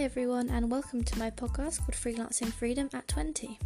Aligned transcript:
Everyone, 0.00 0.48
and 0.48 0.70
welcome 0.70 1.04
to 1.04 1.18
my 1.18 1.30
podcast 1.30 1.80
called 1.80 1.92
Freelancing 1.92 2.50
Freedom 2.50 2.88
at 2.94 3.06
20. 3.06 3.58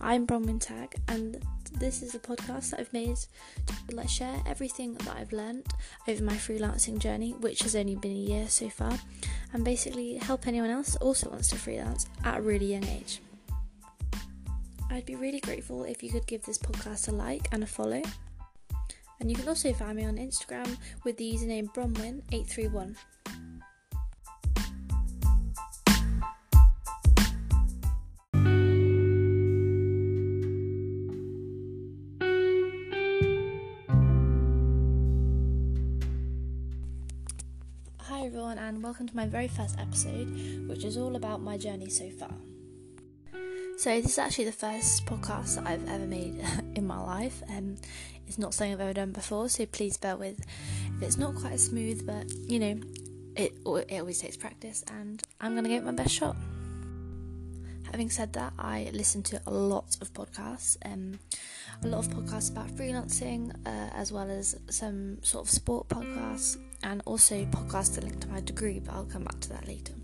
I'm 0.00 0.26
Bronwyn 0.26 0.58
Tagg, 0.60 0.96
and 1.06 1.40
this 1.78 2.02
is 2.02 2.16
a 2.16 2.18
podcast 2.18 2.70
that 2.70 2.80
I've 2.80 2.92
made 2.92 3.16
to 3.16 3.94
like, 3.94 4.08
share 4.08 4.42
everything 4.48 4.94
that 4.94 5.16
I've 5.16 5.32
learned 5.32 5.64
over 6.08 6.24
my 6.24 6.34
freelancing 6.34 6.98
journey, 6.98 7.36
which 7.38 7.60
has 7.62 7.76
only 7.76 7.94
been 7.94 8.10
a 8.10 8.14
year 8.14 8.48
so 8.48 8.68
far, 8.68 8.98
and 9.52 9.64
basically 9.64 10.16
help 10.16 10.48
anyone 10.48 10.70
else 10.70 10.94
that 10.94 11.02
also 11.02 11.30
wants 11.30 11.50
to 11.50 11.56
freelance 11.56 12.08
at 12.24 12.38
a 12.38 12.42
really 12.42 12.72
young 12.72 12.84
age. 12.86 13.20
I'd 14.90 15.06
be 15.06 15.14
really 15.14 15.40
grateful 15.40 15.84
if 15.84 16.02
you 16.02 16.10
could 16.10 16.26
give 16.26 16.42
this 16.42 16.58
podcast 16.58 17.06
a 17.08 17.12
like 17.12 17.46
and 17.52 17.62
a 17.62 17.66
follow. 17.66 18.02
And 19.20 19.30
you 19.30 19.36
can 19.36 19.48
also 19.48 19.72
find 19.72 19.96
me 19.96 20.04
on 20.04 20.16
Instagram 20.16 20.76
with 21.04 21.16
the 21.16 21.32
username 21.32 21.72
Bronwyn831. 21.72 22.96
Hi 38.14 38.26
everyone, 38.26 38.58
and 38.58 38.80
welcome 38.80 39.08
to 39.08 39.16
my 39.16 39.26
very 39.26 39.48
first 39.48 39.76
episode, 39.76 40.68
which 40.68 40.84
is 40.84 40.96
all 40.96 41.16
about 41.16 41.42
my 41.42 41.58
journey 41.58 41.90
so 41.90 42.08
far. 42.10 42.32
So, 43.76 44.00
this 44.00 44.12
is 44.12 44.18
actually 44.18 44.44
the 44.44 44.52
first 44.52 45.04
podcast 45.04 45.56
that 45.56 45.66
I've 45.66 45.88
ever 45.88 46.06
made 46.06 46.40
in 46.76 46.86
my 46.86 47.00
life. 47.00 47.42
Um, 47.48 47.74
it's 48.28 48.38
not 48.38 48.54
something 48.54 48.72
I've 48.72 48.80
ever 48.80 48.92
done 48.92 49.10
before, 49.10 49.48
so 49.48 49.66
please 49.66 49.96
bear 49.96 50.16
with 50.16 50.38
if 50.96 51.02
it's 51.02 51.16
not 51.16 51.34
quite 51.34 51.54
as 51.54 51.64
smooth, 51.64 52.06
but 52.06 52.32
you 52.48 52.60
know, 52.60 52.80
it, 53.34 53.58
it 53.66 54.00
always 54.00 54.20
takes 54.20 54.36
practice, 54.36 54.84
and 54.92 55.20
I'm 55.40 55.56
to 55.60 55.68
give 55.68 55.82
it 55.82 55.84
my 55.84 55.90
best 55.90 56.14
shot. 56.14 56.36
Having 57.90 58.10
said 58.10 58.32
that, 58.34 58.52
I 58.60 58.90
listen 58.92 59.24
to 59.24 59.40
a 59.44 59.50
lot 59.50 59.96
of 60.00 60.12
podcasts, 60.12 60.76
um, 60.84 61.18
a 61.82 61.88
lot 61.88 62.06
of 62.06 62.12
podcasts 62.12 62.52
about 62.52 62.68
freelancing, 62.68 63.52
uh, 63.66 63.90
as 63.92 64.12
well 64.12 64.30
as 64.30 64.56
some 64.70 65.20
sort 65.24 65.46
of 65.46 65.50
sport 65.50 65.88
podcasts, 65.88 66.58
and 66.84 67.02
also 67.06 67.44
podcasts 67.46 67.94
that 67.96 68.04
link 68.04 68.20
to 68.20 68.28
my 68.28 68.40
degree, 68.40 68.78
but 68.78 68.94
I'll 68.94 69.04
come 69.04 69.24
back 69.24 69.40
to 69.40 69.48
that 69.50 69.66
later. 69.66 69.94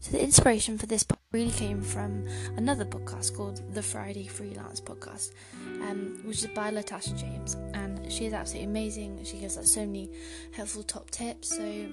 So 0.00 0.12
the 0.12 0.22
inspiration 0.22 0.78
for 0.78 0.86
this 0.86 1.06
really 1.32 1.50
came 1.52 1.80
from 1.80 2.26
another 2.56 2.84
podcast 2.84 3.36
called 3.36 3.62
the 3.72 3.82
Friday 3.82 4.26
Freelance 4.26 4.80
Podcast, 4.80 5.32
um, 5.80 6.20
which 6.24 6.38
is 6.38 6.46
by 6.48 6.70
Latasha 6.70 7.18
James, 7.18 7.54
and 7.74 8.12
she 8.12 8.26
is 8.26 8.32
absolutely 8.32 8.68
amazing. 8.68 9.24
She 9.24 9.38
gives 9.38 9.56
us 9.56 9.70
so 9.70 9.80
many 9.80 10.10
helpful 10.52 10.82
top 10.82 11.10
tips. 11.10 11.56
So 11.56 11.86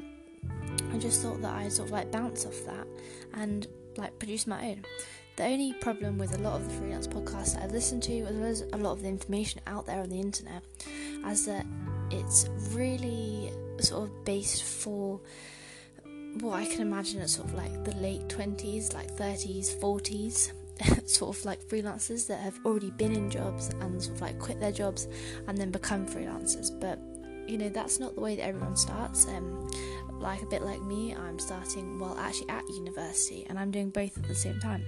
I 0.91 0.97
just 0.97 1.21
thought 1.21 1.41
that 1.41 1.53
I'd 1.53 1.71
sort 1.71 1.87
of 1.87 1.91
like 1.93 2.11
bounce 2.11 2.45
off 2.45 2.65
that 2.65 2.87
and 3.35 3.67
like 3.95 4.17
produce 4.19 4.47
my 4.47 4.69
own. 4.69 4.85
The 5.35 5.45
only 5.45 5.71
problem 5.73 6.17
with 6.17 6.37
a 6.37 6.41
lot 6.41 6.59
of 6.59 6.67
the 6.67 6.73
freelance 6.73 7.07
podcasts 7.07 7.53
that 7.53 7.63
I 7.63 7.67
listen 7.67 8.01
to, 8.01 8.21
as 8.23 8.35
well 8.35 8.49
as 8.49 8.61
a 8.73 8.77
lot 8.77 8.91
of 8.91 9.03
the 9.03 9.07
information 9.07 9.61
out 9.67 9.85
there 9.85 10.01
on 10.01 10.09
the 10.09 10.19
internet, 10.19 10.63
as 11.25 11.45
that 11.45 11.65
it's 12.11 12.49
really 12.71 13.51
sort 13.79 14.09
of 14.09 14.25
based 14.25 14.63
for 14.63 15.19
what 16.41 16.53
I 16.59 16.65
can 16.65 16.81
imagine 16.81 17.21
it's 17.21 17.35
sort 17.35 17.47
of 17.47 17.53
like 17.55 17.83
the 17.83 17.95
late 17.95 18.27
20s, 18.27 18.93
like 18.93 19.15
30s, 19.15 19.75
40s, 19.79 20.51
sort 21.09 21.35
of 21.35 21.45
like 21.45 21.61
freelancers 21.63 22.27
that 22.27 22.39
have 22.39 22.59
already 22.65 22.91
been 22.91 23.13
in 23.13 23.29
jobs 23.29 23.69
and 23.81 24.01
sort 24.01 24.15
of 24.15 24.21
like 24.21 24.39
quit 24.39 24.59
their 24.59 24.71
jobs 24.71 25.07
and 25.47 25.57
then 25.57 25.71
become 25.71 26.05
freelancers. 26.05 26.77
But 26.79 26.99
you 27.47 27.57
know, 27.57 27.69
that's 27.69 27.99
not 27.99 28.15
the 28.15 28.21
way 28.21 28.35
that 28.35 28.43
everyone 28.43 28.75
starts. 28.75 29.27
Um, 29.27 29.67
like 30.19 30.41
a 30.41 30.45
bit 30.45 30.61
like 30.61 30.81
me, 30.81 31.15
I'm 31.15 31.39
starting, 31.39 31.97
well, 31.97 32.15
actually 32.19 32.49
at 32.49 32.67
university 32.69 33.45
and 33.49 33.57
I'm 33.57 33.71
doing 33.71 33.89
both 33.89 34.17
at 34.17 34.27
the 34.27 34.35
same 34.35 34.59
time, 34.59 34.85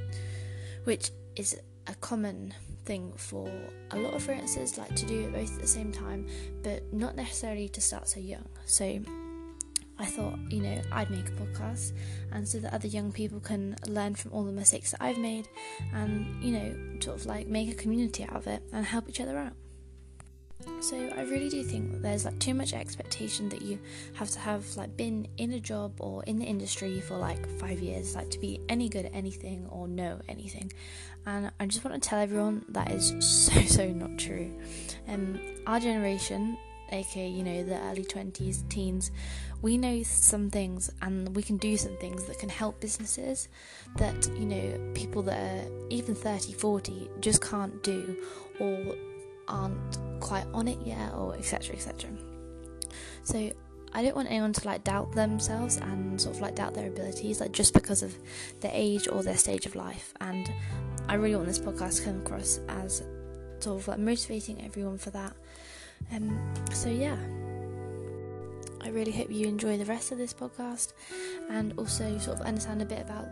which 0.84 1.12
is 1.36 1.60
a 1.88 1.96
common 1.96 2.54
for 3.16 3.50
a 3.92 3.98
lot 3.98 4.14
of 4.14 4.26
freelancers 4.26 4.78
like 4.78 4.96
to 4.96 5.06
do 5.06 5.22
it 5.22 5.34
both 5.34 5.54
at 5.56 5.62
the 5.62 5.68
same 5.68 5.92
time, 5.92 6.28
but 6.64 6.92
not 6.94 7.16
necessarily 7.16 7.70
to 7.70 7.82
start 7.82 8.08
so 8.08 8.20
young. 8.20 8.46
So 8.66 9.00
I 9.98 10.06
thought, 10.06 10.38
you 10.50 10.62
know, 10.62 10.82
I'd 10.92 11.10
make 11.10 11.28
a 11.28 11.32
podcast 11.32 11.94
and 12.32 12.48
so 12.48 12.60
that 12.60 12.74
other 12.74 12.88
young 12.88 13.12
people 13.12 13.40
can 13.40 13.76
learn 13.88 14.16
from 14.16 14.34
all 14.34 14.44
the 14.44 14.52
mistakes 14.52 14.92
that 14.92 15.02
I've 15.02 15.18
made 15.18 15.48
and, 15.94 16.44
you 16.44 16.52
know, 16.52 17.00
sort 17.00 17.18
of 17.18 17.26
like 17.26 17.48
make 17.48 17.72
a 17.72 17.76
community 17.76 18.24
out 18.24 18.36
of 18.36 18.48
it 18.48 18.64
and 18.74 18.86
help 18.86 19.08
each 19.08 19.22
other 19.22 19.38
out. 19.38 19.54
So 20.82 20.98
I 21.16 21.22
really 21.24 21.50
do 21.50 21.64
think 21.64 21.92
that 21.92 22.02
there's 22.02 22.26
like 22.26 22.40
too 22.40 22.54
much 22.54 22.74
expectation 22.74 23.50
that 23.50 23.62
you 23.62 23.80
have 24.14 24.30
to 24.32 24.40
have 24.40 24.66
like 24.76 24.96
been 24.98 25.28
in 25.38 25.54
a 25.54 25.60
job 25.60 25.94
or 26.00 26.24
in 26.24 26.40
the 26.40 26.46
industry 26.46 27.02
for 27.02 27.18
like 27.18 27.48
five 27.60 27.80
years, 27.80 28.16
like 28.16 28.30
to 28.32 28.40
be 28.40 28.60
any 28.70 28.90
good 28.90 29.06
at 29.06 29.14
anything 29.14 29.68
or 29.70 29.88
know 29.88 30.20
anything. 30.28 30.72
And 31.26 31.52
I 31.60 31.66
just 31.68 31.84
want 31.86 32.02
to 32.02 32.10
tell 32.10 32.20
everyone 32.20 32.66
that 32.70 32.92
is 32.92 33.14
so 33.20 33.62
so 33.68 33.88
not 33.88 34.18
true. 34.18 34.52
Um, 35.08 35.40
our 35.68 35.80
generation 35.80 36.58
aka 36.92 37.28
you 37.28 37.44
know 37.44 37.64
the 37.64 37.78
early 37.84 38.04
20s 38.04 38.68
teens 38.68 39.12
we 39.62 39.78
know 39.78 40.04
some 40.04 40.50
things 40.50 40.92
and 41.02 41.34
we 41.36 41.42
can 41.42 41.58
do 41.58 41.78
some 41.78 41.96
things 41.98 42.26
that 42.26 42.38
can 42.40 42.50
help 42.50 42.80
businesses 42.82 43.48
that 43.96 44.28
you 44.38 44.46
know 44.46 44.92
people 44.94 45.22
that 45.22 45.40
are 45.40 45.66
even 45.90 46.14
30 46.14 46.54
40 46.54 47.10
just 47.20 47.42
can't 47.42 47.82
do 47.84 48.18
or 48.60 48.96
aren't 49.48 49.98
quite 50.20 50.46
on 50.54 50.68
it 50.68 50.80
yet 50.86 51.14
or 51.14 51.36
etc 51.36 51.76
etc 51.76 52.10
so 53.24 53.52
I 53.94 54.04
don't 54.04 54.16
want 54.16 54.30
anyone 54.30 54.54
to 54.54 54.66
like 54.66 54.84
doubt 54.84 55.12
themselves 55.14 55.78
and 55.78 56.20
sort 56.20 56.36
of 56.36 56.42
like 56.42 56.56
doubt 56.56 56.74
their 56.74 56.88
abilities 56.88 57.42
like 57.42 57.52
just 57.52 57.74
because 57.74 58.04
of 58.04 58.18
their 58.62 58.72
age 58.74 59.08
or 59.12 59.22
their 59.22 59.38
stage 59.38 59.66
of 59.66 59.76
life. 59.76 60.14
And 60.22 60.52
I 61.10 61.16
really 61.16 61.36
want 61.36 61.48
this 61.48 61.60
podcast 61.60 61.98
to 61.98 62.04
come 62.06 62.22
across 62.22 62.60
as 62.70 63.04
sort 63.60 63.82
of 63.82 63.88
like 63.88 64.00
motivating 64.00 64.64
everyone 64.64 64.98
for 64.98 65.10
that. 65.12 65.34
Um, 66.14 66.54
so 66.72 66.90
yeah, 66.90 67.18
I 68.82 68.90
really 68.90 69.12
hope 69.12 69.30
you 69.30 69.48
enjoy 69.48 69.78
the 69.78 69.86
rest 69.86 70.12
of 70.12 70.18
this 70.18 70.34
podcast 70.34 70.94
and 71.50 71.74
also 71.78 72.18
sort 72.18 72.40
of 72.40 72.46
understand 72.46 72.82
a 72.82 72.86
bit 72.86 73.02
about 73.02 73.28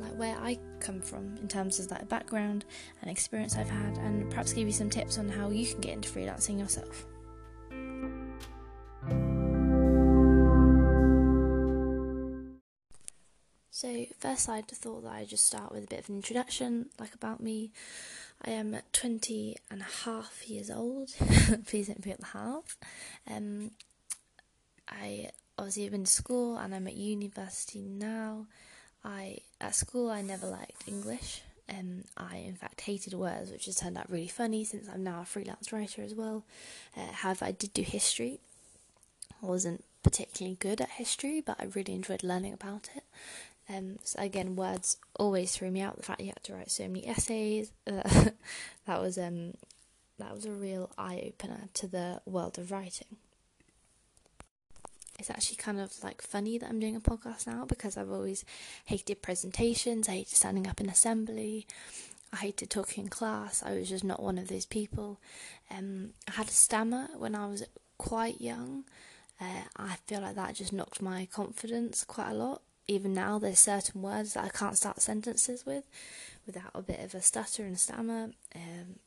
like 0.00 0.16
where 0.16 0.36
I 0.36 0.58
come 0.80 1.00
from 1.00 1.36
in 1.38 1.48
terms 1.48 1.78
of 1.78 1.88
that 1.88 2.08
background 2.08 2.64
and 3.02 3.10
experience 3.10 3.56
I've 3.56 3.70
had, 3.70 3.98
and 3.98 4.28
perhaps 4.30 4.52
give 4.52 4.66
you 4.66 4.72
some 4.72 4.90
tips 4.90 5.18
on 5.18 5.28
how 5.28 5.50
you 5.50 5.66
can 5.66 5.80
get 5.80 5.92
into 5.92 6.08
freelancing 6.08 6.58
yourself. 6.58 7.06
So, 13.80 14.06
first, 14.18 14.48
I 14.48 14.60
thought 14.62 15.04
that 15.04 15.12
I'd 15.12 15.28
just 15.28 15.46
start 15.46 15.70
with 15.70 15.84
a 15.84 15.86
bit 15.86 16.00
of 16.00 16.08
an 16.08 16.16
introduction, 16.16 16.86
like 16.98 17.14
about 17.14 17.40
me. 17.40 17.70
I 18.44 18.50
am 18.50 18.76
20 18.92 19.56
and 19.70 19.82
a 19.82 20.04
half 20.04 20.48
years 20.48 20.68
old. 20.68 21.10
Please 21.66 21.86
don't 21.86 22.02
forget 22.02 22.18
the 22.18 22.26
half. 22.26 22.76
Um, 23.30 23.70
I 24.88 25.30
obviously 25.56 25.84
have 25.84 25.92
been 25.92 26.02
to 26.04 26.10
school 26.10 26.56
and 26.56 26.74
I'm 26.74 26.88
at 26.88 26.96
university 26.96 27.88
now. 27.88 28.46
I 29.08 29.38
at 29.60 29.74
school 29.74 30.10
I 30.10 30.20
never 30.20 30.46
liked 30.46 30.86
English. 30.86 31.42
Um, 31.68 32.04
I 32.16 32.36
in 32.36 32.54
fact 32.54 32.82
hated 32.82 33.14
words, 33.14 33.50
which 33.50 33.66
has 33.66 33.76
turned 33.76 33.96
out 33.96 34.10
really 34.10 34.28
funny 34.28 34.64
since 34.64 34.88
I'm 34.88 35.02
now 35.02 35.22
a 35.22 35.24
freelance 35.24 35.72
writer 35.72 36.02
as 36.02 36.14
well. 36.14 36.44
Uh, 36.96 37.12
however, 37.12 37.46
I 37.46 37.52
did 37.52 37.72
do 37.72 37.82
history. 37.82 38.40
I 39.42 39.46
wasn't 39.46 39.84
particularly 40.02 40.56
good 40.56 40.80
at 40.80 40.90
history, 40.90 41.40
but 41.40 41.56
I 41.58 41.64
really 41.74 41.94
enjoyed 41.94 42.22
learning 42.22 42.52
about 42.52 42.90
it. 42.94 43.04
Um, 43.68 43.98
so 44.02 44.20
again, 44.20 44.56
words 44.56 44.96
always 45.18 45.52
threw 45.52 45.70
me 45.70 45.80
out. 45.80 45.96
The 45.96 46.02
fact 46.02 46.20
you 46.20 46.28
had 46.28 46.42
to 46.44 46.54
write 46.54 46.70
so 46.70 46.84
many 46.84 47.06
essays, 47.06 47.72
uh, 47.86 48.30
that 48.86 49.00
was 49.00 49.18
um, 49.18 49.54
that 50.18 50.34
was 50.34 50.44
a 50.44 50.52
real 50.52 50.90
eye 50.98 51.22
opener 51.26 51.68
to 51.74 51.86
the 51.86 52.20
world 52.26 52.58
of 52.58 52.70
writing. 52.72 53.16
It's 55.18 55.30
actually 55.30 55.56
kind 55.56 55.80
of 55.80 55.92
like 56.02 56.22
funny 56.22 56.58
that 56.58 56.68
I'm 56.68 56.80
doing 56.80 56.96
a 56.96 57.00
podcast 57.00 57.46
now 57.46 57.64
because 57.64 57.96
I've 57.96 58.10
always 58.10 58.44
hated 58.84 59.22
presentations. 59.22 60.08
I 60.08 60.12
hated 60.12 60.36
standing 60.36 60.66
up 60.66 60.80
in 60.80 60.88
assembly. 60.88 61.66
I 62.32 62.36
hated 62.36 62.70
talking 62.70 63.04
in 63.04 63.10
class. 63.10 63.62
I 63.64 63.74
was 63.74 63.88
just 63.88 64.04
not 64.04 64.22
one 64.22 64.38
of 64.38 64.48
those 64.48 64.66
people. 64.66 65.18
Um, 65.70 66.10
I 66.28 66.32
had 66.32 66.48
a 66.48 66.52
stammer 66.52 67.08
when 67.16 67.34
I 67.34 67.46
was 67.46 67.64
quite 67.96 68.40
young. 68.40 68.84
Uh, 69.40 69.62
I 69.76 69.96
feel 70.06 70.20
like 70.20 70.34
that 70.36 70.54
just 70.54 70.72
knocked 70.72 71.00
my 71.00 71.26
confidence 71.32 72.04
quite 72.04 72.30
a 72.30 72.34
lot 72.34 72.62
even 72.88 73.12
now 73.12 73.38
there's 73.38 73.58
certain 73.58 74.00
words 74.00 74.32
that 74.32 74.44
I 74.44 74.48
can't 74.48 74.76
start 74.76 75.00
sentences 75.02 75.64
with 75.66 75.84
without 76.46 76.70
a 76.74 76.80
bit 76.80 77.00
of 77.00 77.14
a 77.14 77.20
stutter 77.20 77.62
and 77.64 77.78
stammer. 77.78 78.30
Um, 78.56 78.98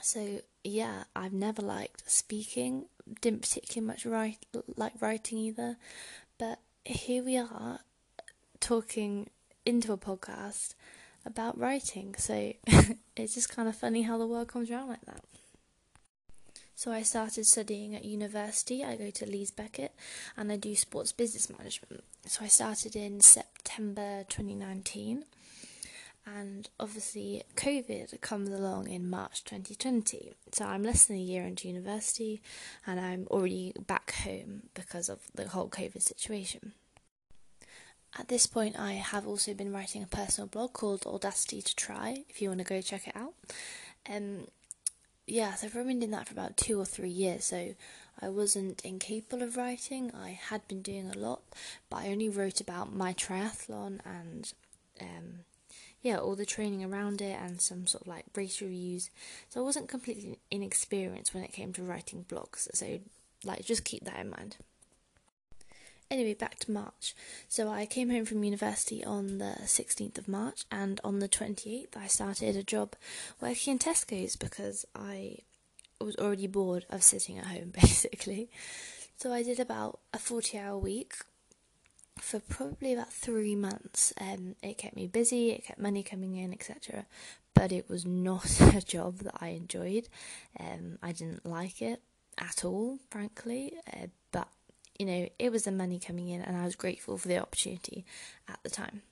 so 0.00 0.40
yeah, 0.62 1.04
I've 1.14 1.32
never 1.32 1.60
liked 1.60 2.08
speaking. 2.08 2.86
Didn't 3.20 3.42
particularly 3.42 3.86
much 3.86 4.06
write 4.06 4.46
like 4.76 4.92
writing 5.00 5.38
either, 5.38 5.76
but 6.38 6.60
here 6.84 7.22
we 7.22 7.36
are 7.36 7.80
talking 8.60 9.28
into 9.64 9.92
a 9.92 9.98
podcast 9.98 10.74
about 11.24 11.58
writing. 11.58 12.14
So 12.18 12.52
it's 13.16 13.34
just 13.34 13.54
kind 13.54 13.68
of 13.68 13.76
funny 13.76 14.02
how 14.02 14.18
the 14.18 14.26
world 14.26 14.48
comes 14.48 14.70
around 14.70 14.88
like 14.88 15.04
that. 15.06 15.24
So 16.74 16.90
I 16.90 17.02
started 17.02 17.46
studying 17.46 17.94
at 17.94 18.04
university. 18.04 18.82
I 18.82 18.96
go 18.96 19.10
to 19.10 19.26
Leeds 19.26 19.52
Beckett 19.52 19.94
and 20.36 20.50
I 20.50 20.56
do 20.56 20.74
sports 20.74 21.12
business 21.12 21.48
management. 21.48 22.02
So 22.26 22.44
I 22.44 22.48
started 22.48 22.96
in 22.96 23.20
September 23.20 24.24
2019 24.28 25.24
and 26.26 26.68
obviously 26.78 27.42
COVID 27.56 28.20
comes 28.20 28.50
along 28.50 28.88
in 28.88 29.10
March 29.10 29.44
2020. 29.44 30.32
So 30.52 30.64
I'm 30.64 30.84
less 30.84 31.06
than 31.06 31.16
a 31.16 31.20
year 31.20 31.44
into 31.44 31.68
university 31.68 32.40
and 32.86 33.00
I'm 33.00 33.26
already 33.30 33.72
back 33.86 34.14
home 34.24 34.64
because 34.74 35.08
of 35.08 35.20
the 35.34 35.48
whole 35.48 35.68
COVID 35.68 36.02
situation. 36.02 36.72
At 38.18 38.28
this 38.28 38.46
point, 38.46 38.78
I 38.78 38.92
have 38.92 39.26
also 39.26 39.54
been 39.54 39.72
writing 39.72 40.02
a 40.02 40.06
personal 40.06 40.46
blog 40.46 40.74
called 40.74 41.06
Audacity 41.06 41.62
to 41.62 41.74
Try, 41.74 42.24
if 42.28 42.42
you 42.42 42.48
want 42.48 42.58
to 42.58 42.64
go 42.64 42.82
check 42.82 43.08
it 43.08 43.16
out. 43.16 43.32
Um, 44.08 44.48
yeah, 45.26 45.54
so 45.54 45.66
I've 45.66 45.72
been 45.72 45.98
doing 45.98 46.10
that 46.10 46.28
for 46.28 46.34
about 46.34 46.58
two 46.58 46.78
or 46.78 46.84
three 46.84 47.08
years, 47.08 47.46
so 47.46 47.74
I 48.20 48.28
wasn't 48.28 48.84
incapable 48.84 49.42
of 49.42 49.56
writing. 49.56 50.12
I 50.14 50.30
had 50.30 50.68
been 50.68 50.82
doing 50.82 51.10
a 51.10 51.18
lot, 51.18 51.40
but 51.88 51.98
I 51.98 52.08
only 52.08 52.28
wrote 52.28 52.60
about 52.60 52.94
my 52.94 53.14
triathlon 53.14 54.00
and 54.04 54.52
um, 55.00 55.44
yeah, 56.02 56.18
all 56.18 56.34
the 56.34 56.44
training 56.44 56.84
around 56.84 57.22
it 57.22 57.38
and 57.40 57.60
some 57.60 57.86
sort 57.86 58.02
of 58.02 58.08
like 58.08 58.26
race 58.34 58.60
reviews. 58.60 59.10
So 59.48 59.60
I 59.60 59.64
wasn't 59.64 59.88
completely 59.88 60.38
inexperienced 60.50 61.32
when 61.32 61.44
it 61.44 61.52
came 61.52 61.72
to 61.74 61.82
writing 61.82 62.24
blogs. 62.28 62.68
So 62.74 62.98
like 63.44 63.64
just 63.64 63.84
keep 63.84 64.04
that 64.04 64.18
in 64.18 64.30
mind. 64.30 64.56
Anyway, 66.10 66.34
back 66.34 66.58
to 66.58 66.70
March. 66.70 67.14
So 67.48 67.70
I 67.70 67.86
came 67.86 68.10
home 68.10 68.26
from 68.26 68.44
university 68.44 69.02
on 69.02 69.38
the 69.38 69.56
16th 69.62 70.18
of 70.18 70.28
March, 70.28 70.66
and 70.70 71.00
on 71.02 71.20
the 71.20 71.28
28th, 71.28 71.96
I 71.96 72.06
started 72.06 72.54
a 72.54 72.62
job 72.62 72.96
working 73.40 73.72
in 73.72 73.78
Tesco's 73.78 74.36
because 74.36 74.84
I 74.94 75.38
was 75.98 76.14
already 76.16 76.46
bored 76.46 76.84
of 76.90 77.02
sitting 77.02 77.38
at 77.38 77.46
home, 77.46 77.72
basically. 77.80 78.50
So 79.16 79.32
I 79.32 79.42
did 79.42 79.58
about 79.58 80.00
a 80.12 80.18
40 80.18 80.58
hour 80.58 80.76
week 80.76 81.14
for 82.18 82.40
probably 82.40 82.92
about 82.92 83.12
three 83.12 83.54
months. 83.54 84.12
Um, 84.20 84.56
it 84.62 84.78
kept 84.78 84.96
me 84.96 85.06
busy, 85.06 85.50
it 85.50 85.64
kept 85.64 85.78
money 85.80 86.02
coming 86.02 86.36
in, 86.36 86.52
etc. 86.52 87.06
But 87.54 87.72
it 87.72 87.88
was 87.88 88.06
not 88.06 88.60
a 88.74 88.80
job 88.80 89.18
that 89.18 89.34
I 89.40 89.48
enjoyed. 89.48 90.08
Um, 90.58 90.98
I 91.02 91.12
didn't 91.12 91.46
like 91.46 91.82
it 91.82 92.02
at 92.38 92.64
all, 92.64 92.98
frankly. 93.10 93.74
Uh, 93.92 94.06
but 94.30 94.48
you 94.98 95.06
know, 95.06 95.28
it 95.38 95.50
was 95.50 95.64
the 95.64 95.72
money 95.72 95.98
coming 95.98 96.28
in, 96.28 96.42
and 96.42 96.56
I 96.56 96.64
was 96.64 96.76
grateful 96.76 97.18
for 97.18 97.28
the 97.28 97.38
opportunity 97.38 98.04
at 98.48 98.58
the 98.62 98.70
time. 98.70 99.02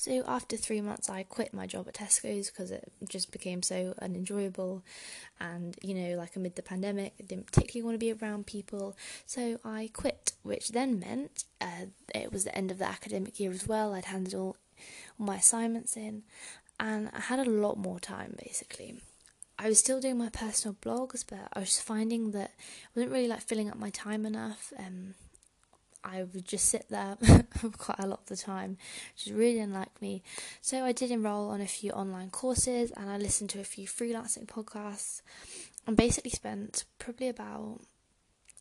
So 0.00 0.24
after 0.26 0.56
three 0.56 0.80
months, 0.80 1.10
I 1.10 1.24
quit 1.24 1.52
my 1.52 1.66
job 1.66 1.86
at 1.86 1.92
Tesco's 1.92 2.48
because 2.48 2.70
it 2.70 2.90
just 3.06 3.30
became 3.30 3.62
so 3.62 3.92
unenjoyable, 4.00 4.82
and 5.38 5.76
you 5.82 5.92
know, 5.92 6.16
like 6.16 6.36
amid 6.36 6.56
the 6.56 6.62
pandemic, 6.62 7.12
I 7.20 7.24
didn't 7.24 7.52
particularly 7.52 7.84
want 7.84 7.96
to 7.96 7.98
be 7.98 8.10
around 8.10 8.46
people. 8.46 8.96
So 9.26 9.60
I 9.62 9.90
quit, 9.92 10.32
which 10.42 10.70
then 10.70 11.00
meant 11.00 11.44
uh, 11.60 11.84
it 12.14 12.32
was 12.32 12.44
the 12.44 12.56
end 12.56 12.70
of 12.70 12.78
the 12.78 12.88
academic 12.88 13.38
year 13.38 13.50
as 13.50 13.68
well. 13.68 13.92
I'd 13.92 14.06
handed 14.06 14.32
all, 14.32 14.56
my 15.18 15.36
assignments 15.36 15.98
in, 15.98 16.22
and 16.78 17.10
I 17.12 17.20
had 17.20 17.38
a 17.38 17.50
lot 17.50 17.76
more 17.76 18.00
time 18.00 18.36
basically. 18.42 19.02
I 19.58 19.68
was 19.68 19.80
still 19.80 20.00
doing 20.00 20.16
my 20.16 20.30
personal 20.30 20.78
blogs, 20.80 21.26
but 21.28 21.40
I 21.52 21.60
was 21.60 21.78
finding 21.78 22.30
that 22.30 22.52
I 22.56 22.88
wasn't 22.94 23.12
really 23.12 23.28
like 23.28 23.42
filling 23.42 23.68
up 23.68 23.76
my 23.76 23.90
time 23.90 24.24
enough. 24.24 24.72
Um, 24.78 25.12
I 26.02 26.22
would 26.22 26.46
just 26.46 26.66
sit 26.66 26.86
there 26.88 27.16
quite 27.78 27.98
a 27.98 28.06
lot 28.06 28.20
of 28.20 28.26
the 28.26 28.36
time, 28.36 28.78
which 29.14 29.34
really 29.34 29.54
didn't 29.54 29.74
like 29.74 30.00
me. 30.00 30.22
So 30.60 30.84
I 30.84 30.92
did 30.92 31.10
enroll 31.10 31.50
on 31.50 31.60
a 31.60 31.66
few 31.66 31.90
online 31.92 32.30
courses 32.30 32.90
and 32.92 33.10
I 33.10 33.16
listened 33.16 33.50
to 33.50 33.60
a 33.60 33.64
few 33.64 33.86
freelancing 33.86 34.46
podcasts 34.46 35.22
and 35.86 35.96
basically 35.96 36.30
spent 36.30 36.84
probably 36.98 37.28
about 37.28 37.80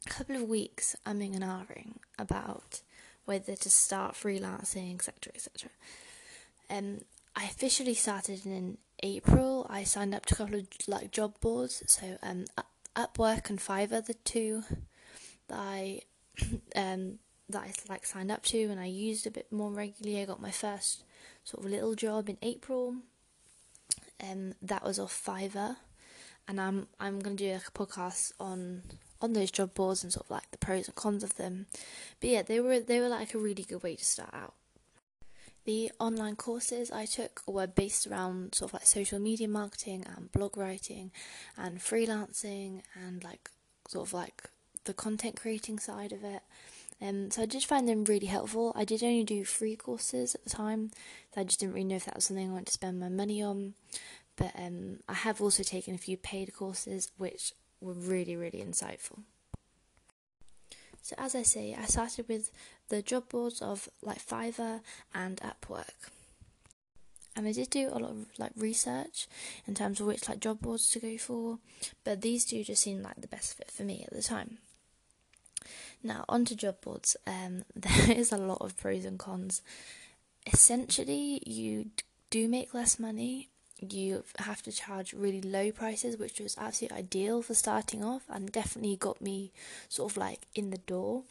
a 0.05 0.09
couple 0.09 0.35
of 0.35 0.43
weeks 0.43 0.95
umming 1.05 1.35
and 1.35 1.43
ahhing 1.43 1.95
about 2.17 2.81
whether 3.25 3.55
to 3.55 3.69
start 3.69 4.15
freelancing, 4.15 4.95
etc., 4.95 5.31
etc. 5.35 5.69
Um, 6.69 7.01
I 7.35 7.45
officially 7.45 7.93
started 7.93 8.45
in 8.45 8.77
April. 9.03 9.67
I 9.69 9.83
signed 9.83 10.15
up 10.15 10.25
to 10.27 10.33
a 10.33 10.37
couple 10.37 10.59
of 10.59 10.67
like 10.87 11.11
job 11.11 11.39
boards, 11.39 11.83
so 11.87 12.17
um, 12.23 12.45
Upwork 12.95 13.49
and 13.49 13.59
Fiverr, 13.59 14.05
the 14.05 14.15
two 14.15 14.63
that 15.47 15.57
I 15.57 16.01
um 16.75 17.19
that 17.49 17.63
I 17.63 17.73
like 17.89 18.05
signed 18.05 18.31
up 18.31 18.43
to, 18.45 18.63
and 18.63 18.79
I 18.79 18.85
used 18.85 19.27
a 19.27 19.31
bit 19.31 19.51
more 19.51 19.71
regularly. 19.71 20.21
I 20.21 20.25
got 20.25 20.41
my 20.41 20.51
first 20.51 21.03
sort 21.43 21.65
of 21.65 21.71
little 21.71 21.95
job 21.95 22.29
in 22.29 22.37
April, 22.41 22.95
and 24.19 24.51
um, 24.51 24.57
that 24.61 24.83
was 24.83 24.99
off 24.99 25.23
Fiverr, 25.25 25.77
and 26.47 26.61
I'm 26.61 26.87
I'm 26.99 27.19
gonna 27.19 27.35
do 27.35 27.51
like 27.51 27.67
a 27.67 27.71
podcast 27.71 28.33
on 28.39 28.83
on 29.21 29.33
those 29.33 29.51
job 29.51 29.73
boards 29.73 30.03
and 30.03 30.13
sort 30.13 30.27
of 30.27 30.31
like 30.31 30.49
the 30.51 30.57
pros 30.57 30.87
and 30.87 30.95
cons 30.95 31.23
of 31.23 31.35
them. 31.35 31.65
But 32.19 32.29
yeah, 32.29 32.41
they 32.41 32.59
were 32.59 32.79
they 32.79 32.99
were 32.99 33.09
like 33.09 33.33
a 33.33 33.39
really 33.39 33.63
good 33.63 33.83
way 33.83 33.95
to 33.95 34.05
start 34.05 34.33
out. 34.33 34.53
The 35.65 35.91
online 35.99 36.35
courses 36.35 36.89
I 36.89 37.05
took 37.05 37.41
were 37.45 37.67
based 37.67 38.07
around 38.07 38.55
sort 38.55 38.69
of 38.69 38.73
like 38.73 38.85
social 38.85 39.19
media 39.19 39.47
marketing 39.47 40.05
and 40.15 40.31
blog 40.31 40.57
writing 40.57 41.11
and 41.57 41.79
freelancing 41.79 42.81
and 42.95 43.23
like 43.23 43.51
sort 43.87 44.07
of 44.07 44.13
like 44.13 44.49
the 44.85 44.93
content 44.93 45.39
creating 45.39 45.79
side 45.79 46.11
of 46.11 46.23
it. 46.23 46.41
Um, 47.01 47.31
so 47.31 47.43
I 47.43 47.45
did 47.45 47.63
find 47.63 47.87
them 47.87 48.03
really 48.03 48.27
helpful. 48.27 48.73
I 48.75 48.83
did 48.83 49.03
only 49.03 49.23
do 49.23 49.45
free 49.45 49.75
courses 49.75 50.35
at 50.35 50.43
the 50.43 50.49
time, 50.49 50.91
so 51.33 51.41
I 51.41 51.43
just 51.45 51.59
didn't 51.59 51.73
really 51.73 51.85
know 51.85 51.95
if 51.95 52.05
that 52.05 52.15
was 52.15 52.25
something 52.25 52.49
I 52.49 52.51
wanted 52.51 52.67
to 52.67 52.73
spend 52.73 52.99
my 52.99 53.09
money 53.09 53.41
on. 53.41 53.73
But 54.35 54.51
um, 54.57 54.99
I 55.07 55.13
have 55.13 55.41
also 55.41 55.63
taken 55.63 55.95
a 55.95 55.97
few 55.97 56.17
paid 56.17 56.53
courses, 56.53 57.11
which 57.17 57.53
were 57.81 57.93
really, 57.93 58.35
really 58.35 58.59
insightful. 58.61 59.19
So 61.01 61.15
as 61.17 61.35
I 61.35 61.43
say, 61.43 61.75
I 61.79 61.85
started 61.85 62.27
with 62.27 62.51
the 62.89 63.01
job 63.01 63.29
boards 63.29 63.61
of 63.61 63.89
like 64.01 64.25
Fiverr 64.25 64.81
and 65.13 65.41
Upwork. 65.41 66.09
And 67.35 67.47
I 67.47 67.53
did 67.53 67.69
do 67.69 67.87
a 67.87 67.99
lot 67.99 68.11
of 68.11 68.25
like 68.37 68.51
research 68.57 69.27
in 69.65 69.73
terms 69.73 70.01
of 70.01 70.07
which 70.07 70.27
like 70.27 70.41
job 70.41 70.59
boards 70.61 70.89
to 70.91 70.99
go 70.99 71.17
for, 71.17 71.59
but 72.03 72.21
these 72.21 72.43
two 72.43 72.63
just 72.63 72.83
seemed 72.83 73.03
like 73.03 73.21
the 73.21 73.27
best 73.27 73.57
fit 73.57 73.71
for 73.71 73.83
me 73.83 74.03
at 74.05 74.13
the 74.13 74.21
time. 74.21 74.57
Now, 76.03 76.25
onto 76.29 76.55
job 76.55 76.81
boards. 76.81 77.15
Um, 77.27 77.63
there 77.75 78.11
is 78.11 78.31
a 78.31 78.37
lot 78.37 78.61
of 78.61 78.77
pros 78.77 79.05
and 79.05 79.19
cons. 79.19 79.61
Essentially, 80.51 81.41
you 81.45 81.91
do 82.29 82.47
make 82.47 82.73
less 82.73 82.99
money. 82.99 83.49
You 83.79 84.23
have 84.39 84.61
to 84.63 84.71
charge 84.71 85.13
really 85.13 85.41
low 85.41 85.71
prices, 85.71 86.17
which 86.17 86.39
was 86.39 86.57
absolutely 86.57 86.97
ideal 86.97 87.41
for 87.41 87.53
starting 87.53 88.03
off 88.03 88.23
and 88.29 88.51
definitely 88.51 88.97
got 88.97 89.21
me 89.21 89.51
sort 89.87 90.11
of 90.11 90.17
like 90.17 90.41
in 90.53 90.69
the 90.69 90.79
door. 90.79 91.23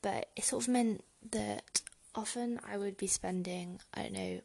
But 0.00 0.28
it 0.36 0.44
sort 0.44 0.64
of 0.64 0.68
meant 0.68 1.04
that 1.32 1.80
often 2.14 2.60
I 2.68 2.76
would 2.76 2.96
be 2.96 3.08
spending, 3.08 3.80
I 3.94 4.02
don't 4.02 4.12
know, 4.12 4.40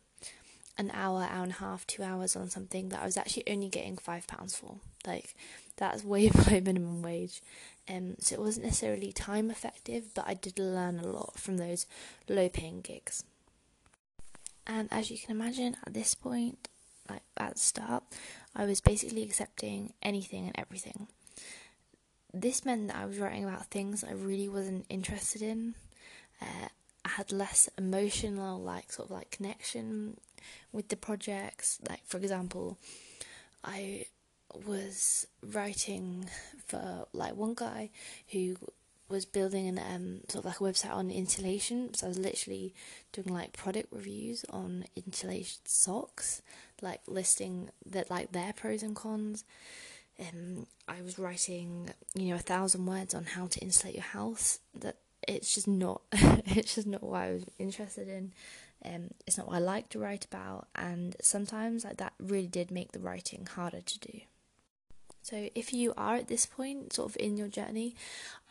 an 0.77 0.91
hour, 0.93 1.27
hour 1.29 1.43
and 1.43 1.51
a 1.51 1.55
half, 1.55 1.85
two 1.85 2.03
hours 2.03 2.35
on 2.35 2.49
something 2.49 2.89
that 2.89 3.01
I 3.01 3.05
was 3.05 3.17
actually 3.17 3.43
only 3.47 3.69
getting 3.69 3.97
five 3.97 4.25
pounds 4.27 4.55
for. 4.55 4.77
Like 5.05 5.35
that's 5.77 6.03
way 6.05 6.29
below 6.29 6.59
minimum 6.61 7.01
wage. 7.01 7.41
Um, 7.89 8.15
so 8.19 8.35
it 8.35 8.41
wasn't 8.41 8.65
necessarily 8.65 9.11
time 9.11 9.51
effective, 9.51 10.13
but 10.13 10.25
I 10.27 10.35
did 10.35 10.57
learn 10.57 10.99
a 10.99 11.07
lot 11.07 11.37
from 11.37 11.57
those 11.57 11.85
low 12.29 12.47
paying 12.47 12.81
gigs. 12.81 13.23
And 14.65 14.87
as 14.91 15.11
you 15.11 15.17
can 15.17 15.31
imagine, 15.31 15.75
at 15.85 15.93
this 15.93 16.15
point, 16.15 16.69
like 17.09 17.23
at 17.37 17.55
the 17.55 17.59
start, 17.59 18.03
I 18.55 18.65
was 18.65 18.79
basically 18.79 19.23
accepting 19.23 19.93
anything 20.01 20.45
and 20.45 20.57
everything. 20.57 21.07
This 22.33 22.65
meant 22.65 22.87
that 22.87 22.95
I 22.95 23.05
was 23.05 23.19
writing 23.19 23.43
about 23.43 23.65
things 23.65 24.03
I 24.03 24.13
really 24.13 24.47
wasn't 24.47 24.85
interested 24.89 25.41
in. 25.41 25.75
Uh, 26.41 26.69
I 27.05 27.09
had 27.09 27.31
less 27.31 27.69
emotional, 27.77 28.59
like 28.59 28.91
sort 28.91 29.09
of 29.09 29.15
like 29.15 29.31
connection 29.31 30.17
with 30.71 30.87
the 30.87 30.95
projects. 30.95 31.79
Like 31.87 32.01
for 32.05 32.17
example, 32.17 32.77
I 33.63 34.05
was 34.65 35.27
writing 35.41 36.29
for 36.67 37.07
like 37.13 37.35
one 37.35 37.53
guy 37.53 37.89
who 38.31 38.55
was 39.09 39.25
building 39.25 39.67
an 39.67 39.77
um 39.77 40.21
sort 40.27 40.43
of 40.43 40.45
like 40.45 40.59
a 40.59 40.63
website 40.63 40.93
on 40.93 41.11
insulation. 41.11 41.93
So 41.93 42.07
I 42.07 42.09
was 42.09 42.19
literally 42.19 42.73
doing 43.11 43.27
like 43.27 43.53
product 43.53 43.87
reviews 43.91 44.45
on 44.49 44.85
insulation 44.95 45.59
socks, 45.65 46.41
like 46.81 47.01
listing 47.07 47.69
that 47.85 48.09
like 48.09 48.31
their 48.31 48.53
pros 48.53 48.83
and 48.83 48.95
cons. 48.95 49.43
Um, 50.19 50.67
I 50.87 51.01
was 51.01 51.17
writing, 51.17 51.89
you 52.13 52.29
know, 52.29 52.35
a 52.35 52.39
thousand 52.39 52.85
words 52.85 53.13
on 53.13 53.25
how 53.25 53.47
to 53.47 53.59
insulate 53.59 53.95
your 53.95 54.03
house. 54.03 54.59
That 54.79 54.97
it's 55.27 55.53
just 55.53 55.67
not, 55.67 56.01
it's 56.11 56.75
just 56.75 56.87
not 56.87 57.03
what 57.03 57.21
I 57.21 57.31
was 57.31 57.45
interested 57.57 58.07
in. 58.07 58.33
Um, 58.85 59.11
it's 59.25 59.37
not 59.37 59.47
what 59.47 59.55
I 59.55 59.59
like 59.59 59.89
to 59.89 59.99
write 59.99 60.25
about, 60.25 60.67
and 60.75 61.15
sometimes 61.21 61.85
like 61.85 61.97
that 61.97 62.13
really 62.19 62.47
did 62.47 62.69
make 62.69 62.91
the 62.91 62.99
writing 62.99 63.47
harder 63.55 63.79
to 63.79 63.99
do. 63.99 64.19
So 65.23 65.49
if 65.55 65.73
you 65.73 65.93
are 65.95 66.15
at 66.15 66.27
this 66.27 66.45
point, 66.45 66.93
sort 66.93 67.09
of 67.09 67.17
in 67.17 67.37
your 67.37 67.47
journey, 67.47 67.95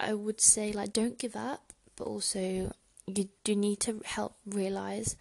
I 0.00 0.14
would 0.14 0.40
say 0.40 0.72
like 0.72 0.92
don't 0.92 1.18
give 1.18 1.36
up, 1.36 1.72
but 1.96 2.06
also 2.06 2.72
you 3.06 3.28
do 3.44 3.54
need 3.54 3.80
to 3.80 4.00
help 4.04 4.36
realize 4.46 5.16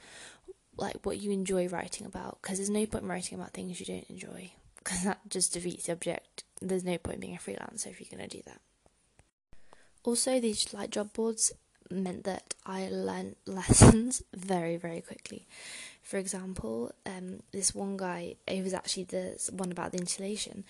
like 0.78 1.06
what 1.06 1.20
you 1.20 1.32
enjoy 1.32 1.68
writing 1.68 2.08
about 2.08 2.42
because 2.42 2.58
there's 2.58 2.70
no 2.70 2.86
point 2.86 3.04
writing 3.04 3.38
about 3.38 3.52
things 3.52 3.80
you 3.80 3.86
don't 3.86 4.10
enjoy 4.10 4.52
because 4.78 5.04
that 5.04 5.20
just 5.30 5.54
defeats 5.54 5.86
the 5.86 5.92
object. 5.92 6.44
There's 6.62 6.86
no 6.86 6.98
point 6.98 7.20
being 7.20 7.36
a 7.36 7.38
freelancer 7.38 7.88
if 7.88 8.00
you're 8.00 8.20
to 8.20 8.28
do 8.28 8.42
that. 8.46 8.62
Also, 10.04 10.40
these 10.40 10.74
like 10.74 10.90
job 10.90 11.12
boards 11.14 11.52
meant 11.90 12.24
that 12.24 12.56
I 12.66 12.88
learned 12.90 13.36
lessons 13.46 14.24
very, 14.34 14.78
very 14.78 15.02
quickly. 15.02 15.48
For 16.02 16.18
example, 16.18 16.94
um, 17.06 17.42
this 17.52 17.76
one 17.76 17.98
guy, 17.98 18.36
he 18.48 18.62
was 18.62 18.74
actually 18.74 19.04
the 19.04 19.52
one 19.52 19.72
about 19.72 19.92
the 19.92 20.00
installation. 20.00 20.64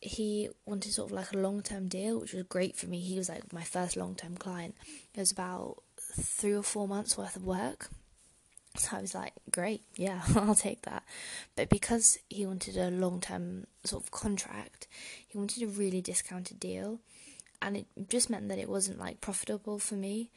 He 0.00 0.48
wanted 0.66 0.92
sort 0.92 1.10
of 1.10 1.16
like 1.16 1.32
a 1.32 1.38
long 1.38 1.62
term 1.62 1.88
deal, 1.88 2.20
which 2.20 2.32
was 2.32 2.44
great 2.44 2.76
for 2.76 2.86
me. 2.86 3.00
He 3.00 3.16
was 3.16 3.28
like 3.28 3.52
my 3.52 3.62
first 3.62 3.96
long 3.96 4.14
term 4.14 4.36
client. 4.36 4.74
It 5.14 5.20
was 5.20 5.32
about 5.32 5.82
three 5.98 6.54
or 6.54 6.62
four 6.62 6.86
months 6.86 7.16
worth 7.16 7.36
of 7.36 7.44
work. 7.44 7.88
So 8.76 8.98
I 8.98 9.00
was 9.00 9.14
like, 9.14 9.32
great, 9.50 9.82
yeah, 9.96 10.22
I'll 10.36 10.54
take 10.54 10.82
that. 10.82 11.02
But 11.54 11.70
because 11.70 12.18
he 12.28 12.44
wanted 12.46 12.76
a 12.76 12.90
long 12.90 13.20
term 13.20 13.66
sort 13.84 14.02
of 14.02 14.10
contract, 14.10 14.86
he 15.26 15.38
wanted 15.38 15.62
a 15.62 15.66
really 15.66 16.00
discounted 16.00 16.60
deal 16.60 17.00
and 17.62 17.76
it 17.76 17.86
just 18.08 18.30
meant 18.30 18.48
that 18.48 18.58
it 18.58 18.68
wasn't 18.68 18.98
like 18.98 19.20
profitable 19.20 19.78
for 19.78 19.94
me. 19.94 20.30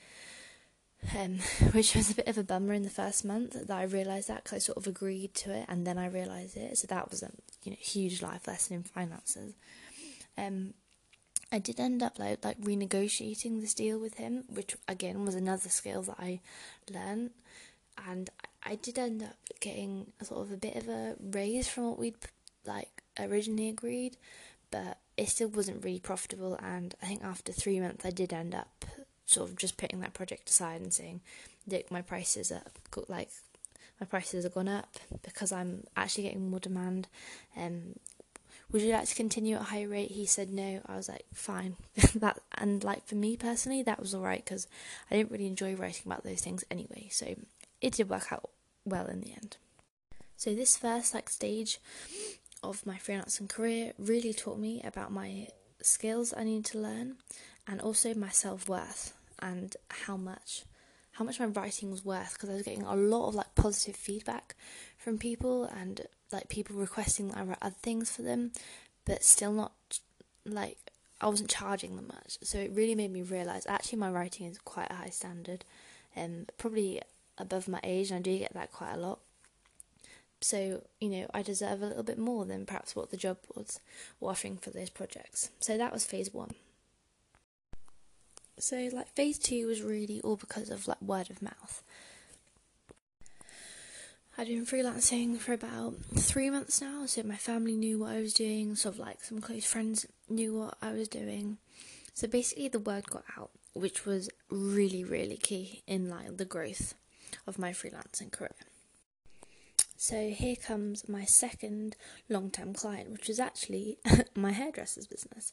Um, 1.18 1.39
which 1.72 1.96
was 1.96 2.12
a 2.12 2.16
bit 2.16 2.28
of 2.28 2.38
a 2.38 2.44
bummer 2.44 2.74
in 2.74 2.84
the 2.84 2.89
first 2.89 3.24
month 3.24 3.54
that 3.54 3.70
I 3.78 3.84
realised 3.84 4.28
that 4.28 4.44
because 4.44 4.56
I 4.56 4.60
sort 4.60 4.78
of 4.78 4.86
agreed 4.88 5.34
to 5.36 5.54
it 5.54 5.66
and 5.70 5.88
then 5.88 5.98
I 5.98 6.08
realised 6.08 6.58
it. 6.58 6.78
So 6.78 6.88
that 6.88 7.10
was 7.10 7.24
a 7.24 7.32
you 7.63 7.72
know 7.72 7.78
huge 7.80 8.22
life 8.22 8.48
lesson 8.48 8.78
in 8.78 8.84
finances. 8.84 9.54
Um, 10.38 10.74
I 11.51 11.60
did 11.60 11.80
end 11.80 12.04
up 12.04 12.20
like 12.20 12.44
like 12.44 12.60
renegotiating 12.62 13.62
this 13.62 13.74
deal 13.74 14.00
with 14.00 14.16
him, 14.16 14.44
which 14.48 14.75
again 14.88 15.25
was 15.25 15.36
another 15.36 15.70
skill 15.70 16.01
that 16.04 16.18
I 16.20 16.42
learned, 16.92 17.32
and 18.08 18.30
I 18.63 18.75
did 18.75 19.00
end 19.00 19.24
up 19.24 19.36
getting 19.60 20.12
sort 20.22 20.42
of 20.42 20.51
a 20.51 20.58
bit 20.58 20.75
of 20.75 20.88
a 20.88 21.16
raise 21.20 21.68
from 21.68 21.86
what 21.86 22.00
we'd 22.00 22.16
like 22.66 23.04
originally 23.18 23.70
agreed, 23.70 24.18
but 24.70 25.00
it 25.18 25.30
still 25.30 25.50
wasn't 25.50 25.84
really 25.84 26.00
profitable. 26.00 26.58
And 26.62 26.94
I 27.01 27.08
think 27.08 27.24
after 27.24 27.51
three 27.51 27.80
months, 27.80 28.06
I 28.06 28.12
did 28.12 28.32
end 28.32 28.54
up 28.54 28.86
sort 29.25 29.50
of 29.50 29.58
just 29.58 29.78
putting 29.78 30.00
that 30.01 30.13
project 30.13 30.50
aside 30.50 30.82
and 30.82 30.94
saying, 30.94 31.22
"Look, 31.68 31.89
my 31.89 32.01
prices 32.01 32.51
are 32.51 32.63
like 33.08 33.30
my 34.00 34.06
prices 34.06 34.44
have 34.44 34.53
gone 34.53 34.68
up 34.68 34.98
because 35.24 35.51
I'm 35.51 35.84
actually 35.96 36.24
getting 36.24 36.50
more 36.50 36.60
demand." 36.60 37.08
Um, 37.58 37.96
would 38.72 38.84
you 38.84 38.94
like 38.94 39.08
to 39.08 39.15
continue 39.15 39.56
at 39.56 39.62
a 39.62 39.65
higher 39.65 39.88
rate? 39.88 40.12
He 40.12 40.25
said 40.25 40.51
no. 40.51 40.82
I 40.86 40.96
was 40.96 41.10
like, 41.10 41.25
fine. 41.34 41.75
that 42.15 42.39
and 42.56 42.84
like 42.84 43.06
for 43.06 43.15
me 43.15 43.36
personally, 43.36 43.82
that 43.84 44.00
was 44.00 44.13
alright 44.13 44.44
because 44.44 44.68
I 45.10 45.15
didn't 45.15 45.32
really 45.32 45.48
enjoy 45.48 45.75
writing 45.75 46.03
about 46.06 46.24
those 46.24 46.41
things 46.41 46.63
anyway. 46.70 47.08
So 47.12 47.36
it 47.82 47.94
did 47.94 48.10
work 48.10 48.32
out 48.32 48.50
well 48.86 49.08
in 49.08 49.22
the 49.22 49.32
end. 49.32 49.58
So 50.38 50.53
this 50.53 50.77
first 50.77 51.13
like 51.13 51.29
stage 51.29 51.79
of 52.62 52.86
my 52.86 52.96
freelancing 52.96 53.50
career 53.50 53.94
really 53.98 54.34
taught 54.34 54.60
me 54.60 54.82
about 54.84 55.12
my 55.12 55.48
skills 55.82 56.34
I 56.36 56.44
need 56.44 56.65
to 56.65 56.79
learn 56.79 57.15
and 57.68 57.82
also 57.82 58.13
my 58.13 58.29
self-worth 58.29 59.13
and 59.39 59.75
how 60.06 60.18
much 60.18 60.63
how 61.20 61.26
much 61.26 61.40
my 61.40 61.46
writing 61.48 61.92
was 61.92 62.06
worth 62.06 62.34
because 62.34 62.50
I 62.50 62.54
was 62.54 62.64
getting 62.64 62.84
a 62.84 62.96
lot 62.96 63.28
of 63.28 63.36
like 63.36 63.54
positive 63.54 63.98
feedback 63.98 64.56
from 64.98 65.18
people 65.18 65.66
and 65.66 66.00
like 66.32 66.48
people 66.48 66.78
requesting 66.78 67.28
that 67.28 67.38
I 67.38 67.44
write 67.44 67.58
other 67.62 67.76
things 67.82 68.10
for 68.10 68.22
them 68.22 68.54
but 69.04 69.22
still 69.22 69.52
not 69.52 69.74
like 70.46 70.78
I 71.20 71.28
wasn't 71.28 71.50
charging 71.50 71.98
them 71.98 72.08
much 72.08 72.38
so 72.42 72.58
it 72.58 72.72
really 72.74 72.96
made 72.96 73.12
me 73.12 73.22
realize 73.22 73.68
actually 73.68 74.00
my 74.00 74.10
writing 74.10 74.48
is 74.48 74.58
quite 74.60 74.90
a 74.90 74.96
high 74.96 75.10
standard 75.10 75.66
and 76.16 76.42
um, 76.42 76.46
probably 76.58 77.02
above 77.38 77.68
my 77.68 77.82
age 77.84 78.12
and 78.12 78.20
I 78.20 78.22
do 78.22 78.40
get 78.40 78.54
that 78.54 78.72
quite 78.72 78.94
a 78.94 78.98
lot 78.98 79.20
so, 80.42 80.84
you 81.02 81.10
know, 81.10 81.28
I 81.34 81.42
deserve 81.42 81.82
a 81.82 81.86
little 81.86 82.02
bit 82.02 82.18
more 82.18 82.46
than 82.46 82.66
perhaps 82.66 82.96
what 82.96 83.12
the 83.12 83.18
job 83.18 83.40
was 83.56 83.82
offering 84.22 84.56
for 84.56 84.70
those 84.70 84.90
projects. 84.90 85.50
So 85.60 85.78
that 85.78 85.92
was 85.92 86.06
phase 86.06 86.34
one. 86.34 86.54
So, 88.60 88.89
like, 88.92 89.08
phase 89.16 89.39
two 89.39 89.68
was 89.68 89.82
really 89.82 90.20
all 90.22 90.36
because 90.36 90.70
of 90.70 90.88
like 90.88 91.01
word 91.01 91.30
of 91.30 91.42
mouth. 91.42 91.82
I'd 94.38 94.48
been 94.48 94.66
freelancing 94.66 95.38
for 95.38 95.51
about 95.54 95.96
three 96.16 96.50
months 96.50 96.82
now, 96.82 97.06
so 97.06 97.24
my 97.24 97.36
family 97.36 97.75
knew 97.75 98.00
what 98.00 98.12
I 98.12 98.22
was 98.22 98.34
doing, 98.34 98.75
sort 98.75 98.96
of 98.96 99.00
like 99.00 99.22
some 99.22 99.42
close 99.42 99.66
friends 99.66 100.06
knew 100.30 100.54
what 100.58 100.78
I 100.82 100.92
was 100.92 101.10
doing. 101.10 101.58
So 102.13 102.28
basically, 102.28 102.70
the 102.70 102.80
word 102.80 103.10
got 103.10 103.25
out, 103.38 103.51
which 103.74 104.06
was 104.06 104.30
really, 104.50 105.04
really 105.04 105.38
key 105.38 105.84
in 105.88 106.10
like 106.10 106.38
the 106.38 106.46
growth 106.46 106.96
of 107.48 107.60
my 107.60 107.72
freelancing 107.72 108.32
career. 108.32 108.56
So 110.01 110.29
here 110.29 110.56
comes 110.56 111.10
my 111.10 111.25
second 111.25 111.98
long 112.29 112.51
term 112.51 112.74
client, 112.74 113.12
which 113.12 113.27
was 113.27 113.38
actually 113.38 113.98
my 114.34 114.53
hairdresser's 114.53 115.08
business. 115.08 115.51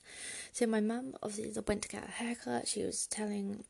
So 0.53 0.69
my 0.69 0.79
mum 0.79 1.17
obviously 1.21 1.61
went 1.67 1.83
to 1.83 1.89
get 1.89 2.07
a 2.07 2.13
haircut. 2.13 2.69
She 2.69 2.85
was 2.85 3.09
telling 3.09 3.65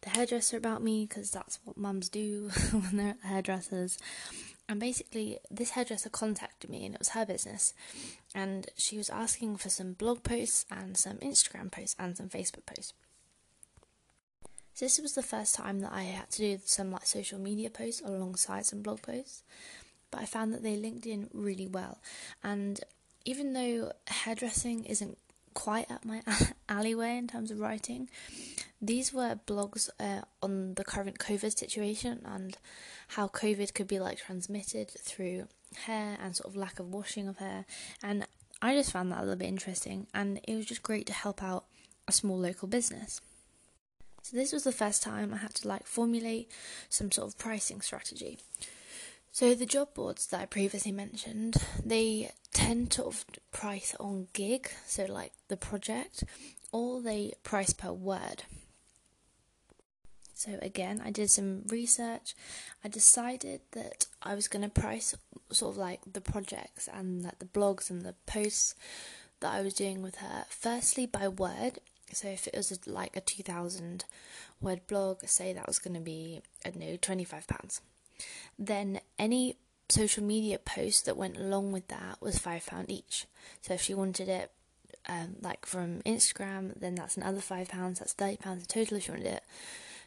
the 0.00 0.08
hairdresser 0.08 0.56
about 0.56 0.82
me 0.82 1.04
because 1.06 1.30
that's 1.30 1.58
what 1.64 1.76
mums 1.76 2.08
do 2.08 2.48
when 2.72 2.96
they're 2.96 3.16
at 3.22 3.28
hairdressers. 3.28 3.98
And 4.66 4.80
basically, 4.80 5.40
this 5.50 5.72
hairdresser 5.72 6.08
contacted 6.08 6.70
me, 6.70 6.86
and 6.86 6.94
it 6.94 7.00
was 7.00 7.10
her 7.10 7.26
business. 7.26 7.74
And 8.34 8.68
she 8.78 8.96
was 8.96 9.10
asking 9.10 9.58
for 9.58 9.68
some 9.68 9.92
blog 9.92 10.22
posts 10.22 10.64
and 10.70 10.96
some 10.96 11.18
Instagram 11.18 11.70
posts 11.70 11.96
and 11.98 12.16
some 12.16 12.30
Facebook 12.30 12.64
posts. 12.64 12.94
So 14.72 14.86
this 14.86 14.98
was 14.98 15.12
the 15.12 15.22
first 15.22 15.54
time 15.54 15.80
that 15.80 15.92
I 15.92 16.04
had 16.04 16.30
to 16.30 16.38
do 16.38 16.58
some 16.64 16.90
like 16.90 17.04
social 17.04 17.38
media 17.38 17.68
posts 17.68 18.00
alongside 18.00 18.64
some 18.64 18.80
blog 18.80 19.02
posts 19.02 19.42
but 20.14 20.22
I 20.22 20.26
found 20.26 20.54
that 20.54 20.62
they 20.62 20.76
linked 20.76 21.06
in 21.06 21.28
really 21.32 21.66
well. 21.66 21.98
And 22.44 22.78
even 23.24 23.52
though 23.52 23.90
hairdressing 24.06 24.84
isn't 24.84 25.18
quite 25.54 25.90
up 25.90 26.04
my 26.04 26.22
alleyway 26.68 27.16
in 27.16 27.26
terms 27.26 27.50
of 27.50 27.58
writing, 27.58 28.08
these 28.80 29.12
were 29.12 29.40
blogs 29.44 29.90
uh, 29.98 30.20
on 30.40 30.74
the 30.74 30.84
current 30.84 31.18
COVID 31.18 31.58
situation 31.58 32.20
and 32.24 32.56
how 33.08 33.26
COVID 33.26 33.74
could 33.74 33.88
be 33.88 33.98
like 33.98 34.18
transmitted 34.18 34.88
through 34.90 35.48
hair 35.86 36.16
and 36.22 36.36
sort 36.36 36.48
of 36.48 36.56
lack 36.56 36.78
of 36.78 36.92
washing 36.92 37.26
of 37.26 37.38
hair. 37.38 37.64
And 38.00 38.24
I 38.62 38.76
just 38.76 38.92
found 38.92 39.10
that 39.10 39.18
a 39.18 39.22
little 39.22 39.36
bit 39.36 39.48
interesting, 39.48 40.06
and 40.14 40.38
it 40.44 40.54
was 40.54 40.66
just 40.66 40.84
great 40.84 41.06
to 41.06 41.12
help 41.12 41.42
out 41.42 41.64
a 42.06 42.12
small 42.12 42.38
local 42.38 42.68
business. 42.68 43.20
So 44.22 44.36
this 44.36 44.52
was 44.52 44.62
the 44.62 44.72
first 44.72 45.02
time 45.02 45.34
I 45.34 45.38
had 45.38 45.54
to 45.56 45.68
like 45.68 45.86
formulate 45.86 46.50
some 46.88 47.10
sort 47.10 47.28
of 47.28 47.36
pricing 47.36 47.80
strategy. 47.80 48.38
So 49.34 49.52
the 49.52 49.66
job 49.66 49.94
boards 49.94 50.28
that 50.28 50.42
I 50.42 50.46
previously 50.46 50.92
mentioned, 50.92 51.56
they 51.84 52.30
tend 52.52 52.92
to 52.92 53.12
price 53.50 53.92
on 53.98 54.28
gig, 54.32 54.70
so 54.86 55.06
like 55.06 55.32
the 55.48 55.56
project, 55.56 56.22
or 56.70 57.02
they 57.02 57.32
price 57.42 57.72
per 57.72 57.90
word. 57.90 58.44
So 60.34 60.56
again, 60.62 61.02
I 61.04 61.10
did 61.10 61.30
some 61.30 61.64
research. 61.66 62.36
I 62.84 62.88
decided 62.88 63.62
that 63.72 64.06
I 64.22 64.36
was 64.36 64.46
going 64.46 64.62
to 64.62 64.68
price 64.68 65.16
sort 65.50 65.72
of 65.72 65.78
like 65.78 66.02
the 66.12 66.20
projects 66.20 66.86
and 66.86 67.24
like 67.24 67.40
the 67.40 67.46
blogs 67.46 67.90
and 67.90 68.02
the 68.02 68.14
posts 68.26 68.76
that 69.40 69.52
I 69.52 69.62
was 69.62 69.74
doing 69.74 70.00
with 70.00 70.18
her. 70.18 70.44
Firstly, 70.48 71.06
by 71.06 71.26
word. 71.26 71.80
So 72.12 72.28
if 72.28 72.46
it 72.46 72.54
was 72.54 72.86
like 72.86 73.16
a 73.16 73.20
two 73.20 73.42
thousand 73.42 74.04
word 74.60 74.86
blog, 74.86 75.26
say 75.26 75.52
that 75.52 75.66
was 75.66 75.80
going 75.80 75.94
to 75.94 76.00
be 76.00 76.40
I 76.64 76.70
don't 76.70 76.78
know 76.78 76.96
twenty 77.02 77.24
five 77.24 77.48
pounds 77.48 77.80
then 78.58 79.00
any 79.18 79.56
social 79.88 80.24
media 80.24 80.58
post 80.58 81.06
that 81.06 81.16
went 81.16 81.36
along 81.36 81.72
with 81.72 81.88
that 81.88 82.20
was 82.20 82.38
five 82.38 82.66
pound 82.66 82.90
each. 82.90 83.26
So 83.62 83.74
if 83.74 83.82
she 83.82 83.94
wanted 83.94 84.28
it 84.28 84.50
um, 85.08 85.36
like 85.40 85.66
from 85.66 86.00
Instagram, 86.02 86.78
then 86.78 86.94
that's 86.94 87.16
another 87.16 87.40
five 87.40 87.68
pounds. 87.68 87.98
That's 87.98 88.12
thirty 88.12 88.36
pounds 88.36 88.62
in 88.62 88.66
total. 88.66 88.96
If 88.96 89.08
you 89.08 89.14
wanted 89.14 89.34
it 89.34 89.44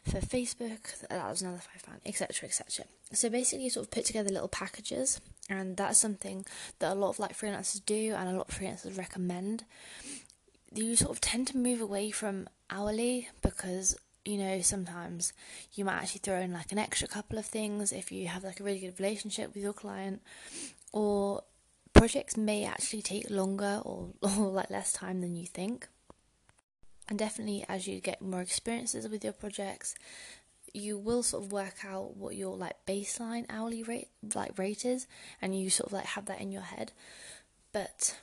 for 0.04 0.18
Facebook, 0.18 1.06
that 1.08 1.30
was 1.30 1.42
another 1.42 1.58
five 1.58 1.84
pound, 1.84 2.00
etc., 2.06 2.48
etc. 2.48 2.86
So 3.12 3.30
basically, 3.30 3.64
you 3.64 3.70
sort 3.70 3.86
of 3.86 3.90
put 3.90 4.04
together 4.04 4.30
little 4.30 4.48
packages, 4.48 5.20
and 5.48 5.76
that's 5.76 5.98
something 5.98 6.44
that 6.78 6.92
a 6.92 6.94
lot 6.94 7.10
of 7.10 7.18
like 7.18 7.38
freelancers 7.38 7.84
do, 7.84 8.14
and 8.16 8.28
a 8.28 8.32
lot 8.32 8.48
of 8.48 8.58
freelancers 8.58 8.98
recommend. 8.98 9.64
You 10.74 10.96
sort 10.96 11.12
of 11.12 11.20
tend 11.20 11.46
to 11.48 11.56
move 11.56 11.80
away 11.80 12.10
from 12.10 12.48
hourly 12.70 13.28
because 13.40 13.96
you 14.28 14.36
know, 14.36 14.60
sometimes 14.60 15.32
you 15.72 15.86
might 15.86 16.02
actually 16.02 16.20
throw 16.20 16.38
in 16.40 16.52
like 16.52 16.70
an 16.70 16.78
extra 16.78 17.08
couple 17.08 17.38
of 17.38 17.46
things 17.46 17.92
if 17.92 18.12
you 18.12 18.28
have 18.28 18.44
like 18.44 18.60
a 18.60 18.62
really 18.62 18.80
good 18.80 19.00
relationship 19.00 19.54
with 19.54 19.62
your 19.62 19.72
client, 19.72 20.20
or 20.92 21.42
projects 21.94 22.36
may 22.36 22.66
actually 22.66 23.00
take 23.00 23.30
longer 23.30 23.80
or, 23.86 24.10
or 24.22 24.50
like 24.50 24.68
less 24.68 24.92
time 24.92 25.22
than 25.22 25.34
you 25.34 25.46
think. 25.46 25.88
And 27.08 27.18
definitely, 27.18 27.64
as 27.70 27.88
you 27.88 28.00
get 28.00 28.20
more 28.20 28.42
experiences 28.42 29.08
with 29.08 29.24
your 29.24 29.32
projects, 29.32 29.94
you 30.74 30.98
will 30.98 31.22
sort 31.22 31.44
of 31.44 31.50
work 31.52 31.86
out 31.86 32.14
what 32.14 32.36
your 32.36 32.54
like 32.54 32.76
baseline 32.86 33.46
hourly 33.48 33.82
rate 33.82 34.08
like 34.34 34.58
rate 34.58 34.84
is, 34.84 35.06
and 35.40 35.58
you 35.58 35.70
sort 35.70 35.86
of 35.86 35.94
like 35.94 36.04
have 36.04 36.26
that 36.26 36.42
in 36.42 36.52
your 36.52 36.62
head. 36.62 36.92
But 37.72 38.18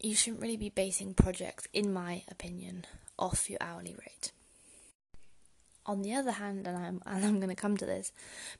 you 0.00 0.14
shouldn't 0.14 0.42
really 0.42 0.56
be 0.56 0.68
basing 0.68 1.12
projects, 1.12 1.66
in 1.72 1.92
my 1.92 2.22
opinion, 2.30 2.84
off 3.18 3.50
your 3.50 3.58
hourly 3.60 3.96
rate 3.98 4.30
on 5.90 6.02
the 6.02 6.14
other 6.14 6.30
hand, 6.30 6.66
and 6.66 6.76
I'm 6.76 7.02
and 7.06 7.24
I'm 7.24 7.40
gonna 7.40 7.56
come 7.56 7.76
to 7.76 7.86
this, 7.86 8.12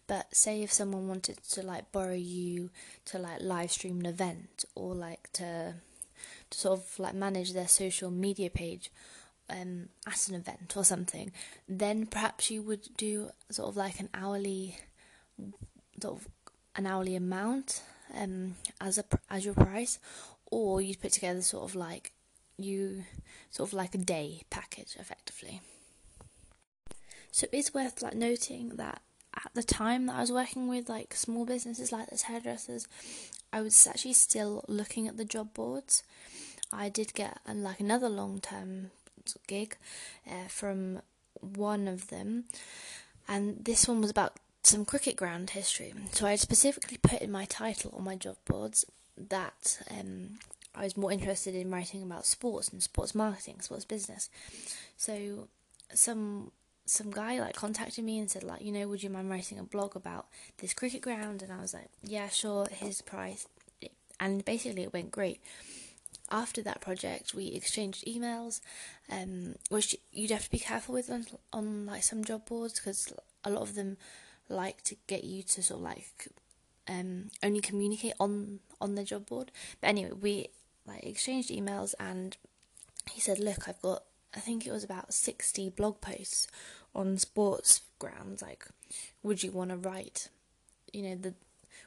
but 0.06 0.34
say 0.34 0.62
if 0.62 0.72
someone 0.72 1.08
wanted 1.08 1.38
to 1.52 1.62
like 1.62 1.92
borrow 1.92 2.14
you 2.14 2.70
to 3.06 3.18
like 3.18 3.40
live 3.40 3.70
stream 3.70 4.00
an 4.00 4.06
event 4.06 4.64
or 4.75 4.94
like 4.94 5.32
to 5.34 5.75
to 6.50 6.58
sort 6.58 6.80
of 6.80 6.99
like 6.99 7.14
manage 7.14 7.52
their 7.52 7.68
social 7.68 8.10
media 8.10 8.50
page 8.50 8.90
um, 9.49 9.88
at 10.06 10.28
an 10.28 10.34
event 10.34 10.76
or 10.76 10.84
something, 10.84 11.32
then 11.68 12.06
perhaps 12.06 12.50
you 12.50 12.62
would 12.62 12.88
do 12.96 13.30
sort 13.50 13.68
of 13.68 13.76
like 13.76 14.00
an 14.00 14.08
hourly 14.12 14.76
sort 16.02 16.20
of 16.20 16.28
an 16.75 16.87
hourly 16.87 17.14
amount 17.14 17.82
um, 18.16 18.56
as 18.80 18.99
a 18.99 19.04
as 19.30 19.44
your 19.44 19.54
price, 19.54 20.00
or 20.50 20.80
you'd 20.80 21.00
put 21.00 21.12
together 21.12 21.42
sort 21.42 21.64
of 21.64 21.76
like 21.76 22.12
you 22.58 23.04
sort 23.50 23.68
of 23.68 23.72
like 23.72 23.94
a 23.94 23.99
day 23.99 24.42
package 24.50 24.96
effectively. 24.99 25.60
So 27.30 27.46
it's 27.52 27.75
worth 27.75 28.02
like 28.02 28.14
noting 28.14 28.70
that 28.76 29.02
at 29.34 29.52
the 29.54 29.62
time 29.62 30.06
that 30.06 30.16
I 30.16 30.20
was 30.20 30.32
working 30.32 30.68
with 30.68 30.88
like 30.88 31.14
small 31.14 31.44
businesses 31.44 31.92
like 31.92 32.10
this 32.10 32.22
hairdressers, 32.22 32.88
I 33.52 33.60
was 33.60 33.87
actually 33.87 34.14
still 34.14 34.64
looking 34.68 35.06
at 35.06 35.16
the 35.16 35.25
job 35.25 35.54
boards. 35.54 36.02
I 36.72 36.88
did 36.88 37.14
get 37.14 37.38
like 37.52 37.80
another 37.80 38.08
long 38.08 38.40
term 38.40 38.90
gig 39.46 39.76
uh, 40.28 40.49
from 40.49 41.02
one 41.40 41.88
of 41.88 42.08
them, 42.08 42.44
and 43.28 43.64
this 43.64 43.88
one 43.88 44.00
was 44.00 44.10
about 44.10 44.37
some 44.62 44.84
cricket 44.84 45.16
ground 45.16 45.50
history. 45.50 45.94
So 46.12 46.26
I 46.26 46.37
specifically 46.37 46.99
put 46.99 47.22
in 47.22 47.32
my 47.32 47.44
title 47.46 47.94
on 47.96 48.04
my 48.04 48.16
job 48.16 48.37
boards 48.44 48.84
that 49.16 49.78
um, 49.90 50.38
I 50.75 50.84
was 50.84 50.96
more 50.96 51.12
interested 51.12 51.54
in 51.54 51.70
writing 51.70 52.02
about 52.02 52.26
sports 52.26 52.68
and 52.68 52.82
sports 52.82 53.14
marketing, 53.14 53.60
sports 53.60 53.84
business. 53.84 54.28
So 54.96 55.49
some 55.94 56.52
some 56.90 57.12
guy 57.12 57.38
like 57.38 57.54
contacted 57.54 58.04
me 58.04 58.18
and 58.18 58.28
said 58.28 58.42
like, 58.42 58.62
you 58.62 58.73
know, 58.73 58.88
would 58.88 59.02
you 59.02 59.11
mind 59.11 59.30
writing 59.30 59.61
a 59.61 59.62
blog 59.62 59.94
about 59.94 60.26
this 60.59 60.75
cricket 60.75 61.02
ground? 61.02 61.40
And 61.40 61.52
I 61.52 61.61
was 61.61 61.73
like, 61.73 61.88
yeah, 62.02 62.28
sure. 62.28 62.66
Here's 62.70 62.99
the 62.99 63.04
price. 63.04 63.47
And 64.18 64.44
basically, 64.44 64.82
it 64.82 64.92
went 64.92 65.12
great. 65.12 65.40
After 66.32 66.62
that 66.62 66.80
project, 66.80 67.32
we 67.32 67.47
exchanged 67.47 68.04
emails, 68.06 68.61
um, 69.11 69.54
which 69.68 69.97
you'd 70.12 70.32
have 70.32 70.44
to 70.44 70.50
be 70.50 70.59
careful 70.59 70.94
with 70.94 71.11
on, 71.11 71.26
on 71.52 71.87
like 71.87 72.02
some 72.02 72.25
job 72.25 72.47
boards 72.47 72.80
because 72.80 73.12
a 73.44 73.50
lot 73.50 73.62
of 73.62 73.76
them 73.76 73.97
like 74.49 74.82
to 74.82 74.97
get 75.06 75.23
you 75.23 75.44
to 75.44 75.62
sort 75.62 75.78
of 75.78 75.85
like 75.85 76.28
um, 76.88 77.30
only 77.42 77.61
communicate 77.61 78.14
on 78.18 78.59
on 78.80 78.97
the 78.97 79.04
job 79.04 79.26
board. 79.26 79.52
But 79.80 79.88
anyway, 79.88 80.12
we 80.20 80.49
like 80.87 81.04
exchanged 81.04 81.50
emails, 81.50 81.94
and 82.00 82.37
he 83.12 83.20
said, 83.20 83.38
"Look, 83.38 83.68
I've 83.68 83.80
got 83.80 84.02
I 84.35 84.40
think 84.40 84.66
it 84.66 84.73
was 84.73 84.85
about 84.85 85.12
sixty 85.12 85.68
blog 85.70 86.00
posts 86.00 86.47
on 86.94 87.18
sports 87.18 87.82
grounds. 87.99 88.42
Like, 88.42 88.66
would 89.23 89.42
you 89.42 89.52
want 89.52 89.70
to 89.70 89.76
write? 89.76 90.28
You 90.92 91.02
know, 91.02 91.14
the 91.16 91.35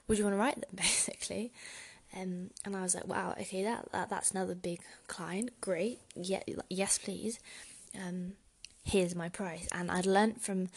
would 0.08 0.18
you 0.18 0.24
want 0.24 0.36
to 0.36 0.40
write 0.40 0.56
them 0.56 0.70
basically?" 0.76 1.52
Um, 2.16 2.52
and 2.64 2.76
I 2.76 2.82
was 2.82 2.96
like, 2.96 3.08
"Wow, 3.08 3.36
okay, 3.40 3.64
that, 3.64 3.92
that 3.92 4.10
that's 4.10 4.32
another 4.32 4.56
big 4.56 4.82
client. 5.08 5.52
Great, 5.62 6.00
yeah, 6.16 6.42
yes, 6.70 6.98
please." 6.98 7.40
Um, 8.00 8.34
here's 8.84 9.16
my 9.16 9.30
price. 9.30 9.68
And 9.72 9.90
I'd 9.90 10.06
learnt 10.06 10.42
from 10.42 10.70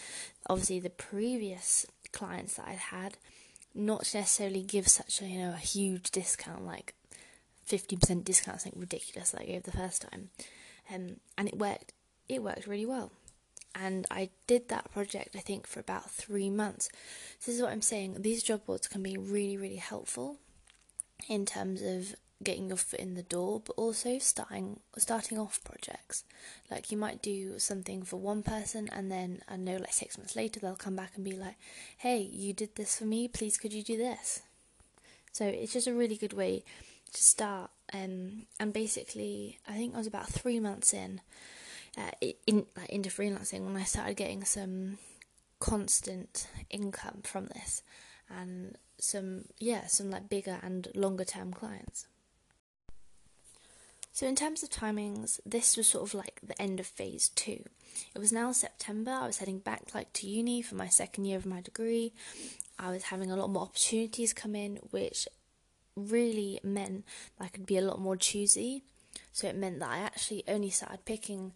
obviously 0.49 0.80
the 0.80 0.90
previous 0.90 1.87
clients 2.12 2.54
that 2.54 2.68
I'd 2.68 2.78
had 2.78 3.16
not 3.75 4.04
to 4.04 4.18
necessarily 4.18 4.62
give 4.62 4.88
such 4.88 5.21
a 5.21 5.26
you 5.26 5.38
know 5.38 5.52
a 5.52 5.59
huge 5.59 6.11
discount 6.11 6.64
like 6.64 6.95
fifty 7.64 7.97
percent 7.97 8.25
discount, 8.25 8.61
something 8.61 8.80
ridiculous 8.80 9.30
that 9.30 9.42
I 9.42 9.47
gave 9.47 9.64
the 9.64 9.73
first 9.73 10.02
time. 10.02 10.30
Um, 10.92 11.16
and 11.37 11.49
it 11.49 11.59
worked. 11.59 11.92
It 12.28 12.42
worked 12.42 12.66
really 12.66 12.87
well. 12.87 13.12
And 13.78 14.06
I 14.11 14.30
did 14.47 14.68
that 14.68 14.90
project 14.92 15.37
I 15.37 15.40
think 15.40 15.66
for 15.66 15.80
about 15.80 16.11
three 16.11 16.50
months. 16.50 16.88
So 17.38 17.50
this 17.50 17.56
is 17.56 17.62
what 17.62 17.73
I'm 17.73 17.83
saying. 17.83 18.23
These 18.23 18.42
job 18.42 18.64
boards 18.66 18.88
can 18.88 19.02
be 19.02 19.16
really, 19.16 19.56
really 19.56 19.76
helpful 19.76 20.37
in 21.28 21.45
terms 21.45 21.83
of 21.83 22.14
getting 22.42 22.68
your 22.68 22.76
foot 22.76 23.00
in 23.00 23.14
the 23.14 23.23
door, 23.23 23.62
but 23.64 23.73
also 23.76 24.18
starting 24.18 24.80
starting 24.99 25.38
off 25.38 25.62
projects. 25.64 26.25
Like 26.71 26.90
you 26.90 26.99
might 26.99 27.23
do 27.23 27.59
something 27.59 28.02
for 28.02 28.16
one 28.16 28.42
person, 28.42 28.89
and 28.93 29.10
then 29.10 29.41
I 29.49 29.56
know 29.56 29.76
like 29.76 29.93
six 29.93 30.19
months 30.19 30.36
later 30.36 30.60
they'll 30.60 30.76
come 30.76 30.97
back 30.97 31.12
and 31.15 31.25
be 31.25 31.32
like, 31.32 31.56
"Hey, 31.99 32.19
you 32.21 32.52
did 32.52 32.75
this 32.75 32.99
for 32.99 33.04
me. 33.04 33.28
Please, 33.28 33.56
could 33.56 33.73
you 33.73 33.82
do 33.82 33.97
this?" 33.97 34.43
So 35.32 35.47
it's 35.47 35.73
just 35.73 35.86
a 35.86 35.95
really 35.95 36.17
good 36.17 36.32
way 36.32 36.65
to 37.12 37.23
start. 37.23 37.71
Um, 37.93 38.47
and 38.58 38.73
basically, 38.73 39.58
I 39.69 39.75
think 39.75 39.95
I 39.95 39.99
was 39.99 40.06
about 40.06 40.28
three 40.28 40.60
months 40.60 40.93
in, 40.93 41.21
uh, 41.97 42.11
in 42.47 42.67
like 42.76 42.91
into 42.91 43.09
freelancing 43.09 43.65
when 43.65 43.76
I 43.76 43.85
started 43.85 44.17
getting 44.17 44.45
some 44.45 44.99
constant 45.59 46.49
income 46.71 47.21
from 47.23 47.47
this, 47.47 47.82
and 48.28 48.76
some 48.99 49.47
yeah 49.59 49.87
some 49.87 50.11
like 50.11 50.28
bigger 50.28 50.59
and 50.63 50.89
longer 50.95 51.25
term 51.25 51.52
clients. 51.52 52.06
So, 54.17 54.26
in 54.26 54.35
terms 54.35 54.63
of 54.63 54.71
timings, 54.71 55.41
this 55.45 55.76
was 55.76 55.87
sort 55.89 56.04
of 56.09 56.15
like 56.15 56.41
the 56.43 56.61
end 56.61 56.80
of 56.80 56.87
phase 56.87 57.28
two. 57.28 57.63
It 58.15 58.19
was 58.19 58.32
now 58.32 58.50
September. 58.50 59.11
I 59.11 59.26
was 59.26 59.39
heading 59.39 59.59
back 59.59 59.95
like 59.95 60.11
to 60.15 60.26
uni 60.26 60.63
for 60.63 60.75
my 60.75 60.89
second 60.89 61.26
year 61.26 61.37
of 61.37 61.45
my 61.45 61.61
degree. 61.61 62.15
I 62.78 62.91
was 62.91 63.04
having 63.04 63.30
a 63.30 63.37
lot 63.37 63.50
more 63.50 63.65
opportunities 63.65 64.32
come 64.32 64.54
in, 64.54 64.76
which 64.91 65.28
really 65.97 66.61
meant 66.63 67.04
that 67.39 67.45
I 67.45 67.49
could 67.49 67.67
be 67.67 67.76
a 67.76 67.82
lot 67.82 68.00
more 68.00 68.17
choosy. 68.17 68.85
So 69.32 69.49
it 69.49 69.56
meant 69.56 69.80
that 69.80 69.91
I 69.91 69.99
actually 69.99 70.45
only 70.49 70.71
started 70.71 71.04
picking 71.04 71.52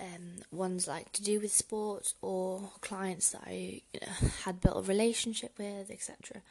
um, 0.00 0.42
ones 0.50 0.86
like 0.86 1.12
to 1.12 1.22
do 1.22 1.40
with 1.40 1.52
sports 1.52 2.14
or 2.22 2.70
clients 2.80 3.30
that 3.30 3.42
I 3.46 3.82
you 3.92 4.00
know, 4.00 4.28
had 4.44 4.60
built 4.60 4.84
a 4.84 4.88
relationship 4.88 5.52
with, 5.58 5.90
etc. 5.90 6.42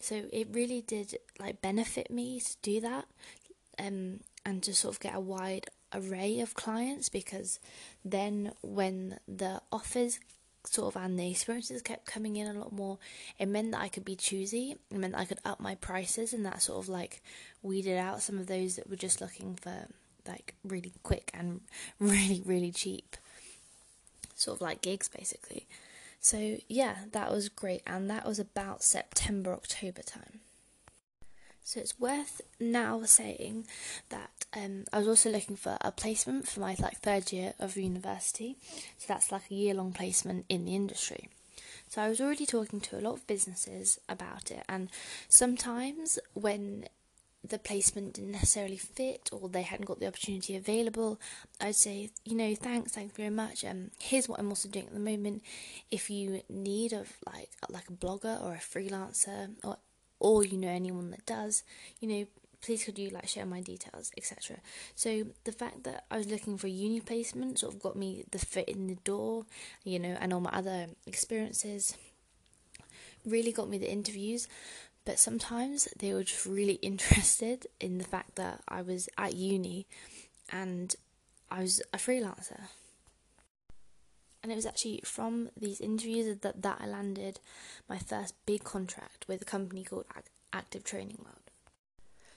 So 0.00 0.24
it 0.32 0.48
really 0.52 0.82
did 0.82 1.16
like 1.38 1.60
benefit 1.60 2.10
me 2.10 2.40
to 2.40 2.56
do 2.62 2.80
that. 2.80 3.06
Um, 3.78 4.20
and 4.46 4.62
to 4.62 4.72
sort 4.72 4.94
of 4.94 5.00
get 5.00 5.14
a 5.14 5.20
wide 5.20 5.66
array 5.92 6.40
of 6.40 6.54
clients 6.54 7.08
because 7.08 7.58
then 8.04 8.52
when 8.62 9.18
the 9.26 9.60
offers 9.72 10.20
sort 10.64 10.94
of 10.94 11.02
and 11.02 11.18
the 11.18 11.30
experiences 11.30 11.82
kept 11.82 12.06
coming 12.06 12.36
in 12.36 12.46
a 12.46 12.58
lot 12.58 12.72
more 12.72 12.98
it 13.38 13.46
meant 13.46 13.72
that 13.72 13.80
I 13.80 13.88
could 13.88 14.04
be 14.04 14.16
choosy 14.16 14.76
it 14.90 14.96
meant 14.96 15.12
that 15.12 15.20
I 15.20 15.24
could 15.24 15.38
up 15.44 15.60
my 15.60 15.74
prices 15.74 16.32
and 16.32 16.44
that 16.44 16.62
sort 16.62 16.78
of 16.78 16.88
like 16.88 17.22
weeded 17.62 17.98
out 17.98 18.22
some 18.22 18.38
of 18.38 18.46
those 18.46 18.76
that 18.76 18.88
were 18.88 18.96
just 18.96 19.20
looking 19.20 19.54
for 19.54 19.86
like 20.26 20.54
really 20.64 20.92
quick 21.02 21.30
and 21.34 21.60
really 21.98 22.42
really 22.44 22.72
cheap 22.72 23.16
sort 24.34 24.58
of 24.58 24.60
like 24.60 24.82
gigs 24.82 25.08
basically 25.08 25.66
so 26.20 26.58
yeah 26.68 26.96
that 27.12 27.30
was 27.30 27.48
great 27.48 27.82
and 27.86 28.10
that 28.10 28.26
was 28.26 28.38
about 28.38 28.82
September 28.82 29.52
October 29.52 30.02
time 30.02 30.40
so 31.66 31.80
it's 31.80 31.98
worth 31.98 32.42
now 32.60 33.02
saying 33.02 33.66
that 34.10 34.30
um, 34.56 34.84
I 34.92 34.98
was 34.98 35.08
also 35.08 35.30
looking 35.30 35.56
for 35.56 35.76
a 35.80 35.90
placement 35.90 36.46
for 36.46 36.60
my 36.60 36.76
like 36.78 36.98
third 36.98 37.32
year 37.32 37.54
of 37.58 37.76
university. 37.76 38.56
So 38.98 39.06
that's 39.08 39.32
like 39.32 39.50
a 39.50 39.54
year 39.54 39.74
long 39.74 39.92
placement 39.92 40.46
in 40.48 40.64
the 40.64 40.76
industry. 40.76 41.28
So 41.88 42.02
I 42.02 42.08
was 42.08 42.20
already 42.20 42.46
talking 42.46 42.80
to 42.82 42.98
a 42.98 43.02
lot 43.02 43.14
of 43.14 43.26
businesses 43.26 43.98
about 44.08 44.52
it, 44.52 44.62
and 44.68 44.90
sometimes 45.28 46.20
when 46.34 46.86
the 47.48 47.58
placement 47.58 48.14
didn't 48.14 48.32
necessarily 48.32 48.76
fit 48.76 49.30
or 49.32 49.48
they 49.48 49.62
hadn't 49.62 49.86
got 49.86 50.00
the 50.00 50.06
opportunity 50.06 50.56
available, 50.56 51.20
I'd 51.60 51.74
say, 51.74 52.10
you 52.24 52.36
know, 52.36 52.54
thanks, 52.54 52.92
thanks 52.92 53.16
very 53.16 53.30
much. 53.30 53.64
Um, 53.64 53.90
here's 54.00 54.28
what 54.28 54.38
I'm 54.38 54.48
also 54.48 54.68
doing 54.68 54.86
at 54.86 54.94
the 54.94 55.00
moment. 55.00 55.42
If 55.90 56.10
you 56.10 56.42
need 56.48 56.92
of 56.92 57.12
like 57.26 57.50
like 57.68 57.88
a 57.88 57.92
blogger 57.92 58.42
or 58.42 58.54
a 58.54 58.58
freelancer 58.58 59.50
or 59.64 59.76
or 60.18 60.44
you 60.44 60.58
know 60.58 60.68
anyone 60.68 61.10
that 61.10 61.26
does, 61.26 61.62
you 62.00 62.08
know, 62.08 62.26
please 62.62 62.84
could 62.84 62.98
you 62.98 63.10
like 63.10 63.28
share 63.28 63.46
my 63.46 63.60
details, 63.60 64.10
etc. 64.16 64.58
So 64.94 65.24
the 65.44 65.52
fact 65.52 65.84
that 65.84 66.04
I 66.10 66.18
was 66.18 66.28
looking 66.28 66.58
for 66.58 66.66
a 66.66 66.70
uni 66.70 67.00
placement 67.00 67.58
sort 67.58 67.74
of 67.74 67.80
got 67.80 67.96
me 67.96 68.24
the 68.30 68.38
foot 68.38 68.68
in 68.68 68.86
the 68.86 68.96
door, 68.96 69.46
you 69.84 69.98
know, 69.98 70.16
and 70.20 70.32
all 70.32 70.40
my 70.40 70.50
other 70.52 70.86
experiences 71.06 71.96
really 73.26 73.52
got 73.52 73.68
me 73.68 73.78
the 73.78 73.90
interviews. 73.90 74.48
But 75.06 75.18
sometimes 75.20 75.88
they 75.98 76.12
were 76.12 76.24
just 76.24 76.44
really 76.44 76.74
interested 76.82 77.66
in 77.80 77.96
the 77.96 78.04
fact 78.04 78.34
that 78.34 78.60
I 78.68 78.82
was 78.82 79.08
at 79.16 79.34
uni 79.34 79.86
and 80.52 80.94
I 81.50 81.62
was 81.62 81.80
a 81.94 81.96
freelancer. 81.96 82.60
And 84.42 84.52
it 84.52 84.56
was 84.56 84.66
actually 84.66 85.00
from 85.04 85.48
these 85.56 85.80
interviews 85.80 86.38
that, 86.38 86.62
that 86.62 86.80
I 86.80 86.86
landed 86.86 87.40
my 87.88 87.98
first 87.98 88.34
big 88.44 88.62
contract 88.62 89.24
with 89.26 89.42
a 89.42 89.44
company 89.44 89.82
called 89.82 90.04
Active 90.52 90.84
Training 90.84 91.18
World. 91.24 91.40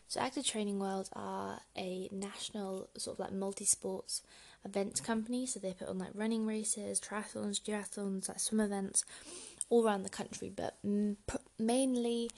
So, 0.08 0.19
Active 0.19 0.43
Training 0.43 0.79
World 0.79 1.10
are 1.13 1.60
a 1.77 2.10
national 2.12 2.89
sort 2.97 3.15
of 3.15 3.19
like 3.19 3.32
multi 3.32 3.65
sports 3.65 4.23
events 4.65 5.01
company. 5.01 5.45
So, 5.45 5.60
they 5.60 5.73
put 5.73 5.88
on 5.88 5.99
like 5.99 6.10
running 6.15 6.47
races, 6.47 6.99
triathlons, 6.99 7.62
duathlons, 7.62 8.27
like 8.27 8.39
swim 8.39 8.62
events 8.62 9.05
all 9.69 9.86
around 9.86 10.03
the 10.03 10.10
country, 10.10 10.51
but 10.53 10.77
mainly 11.58 12.29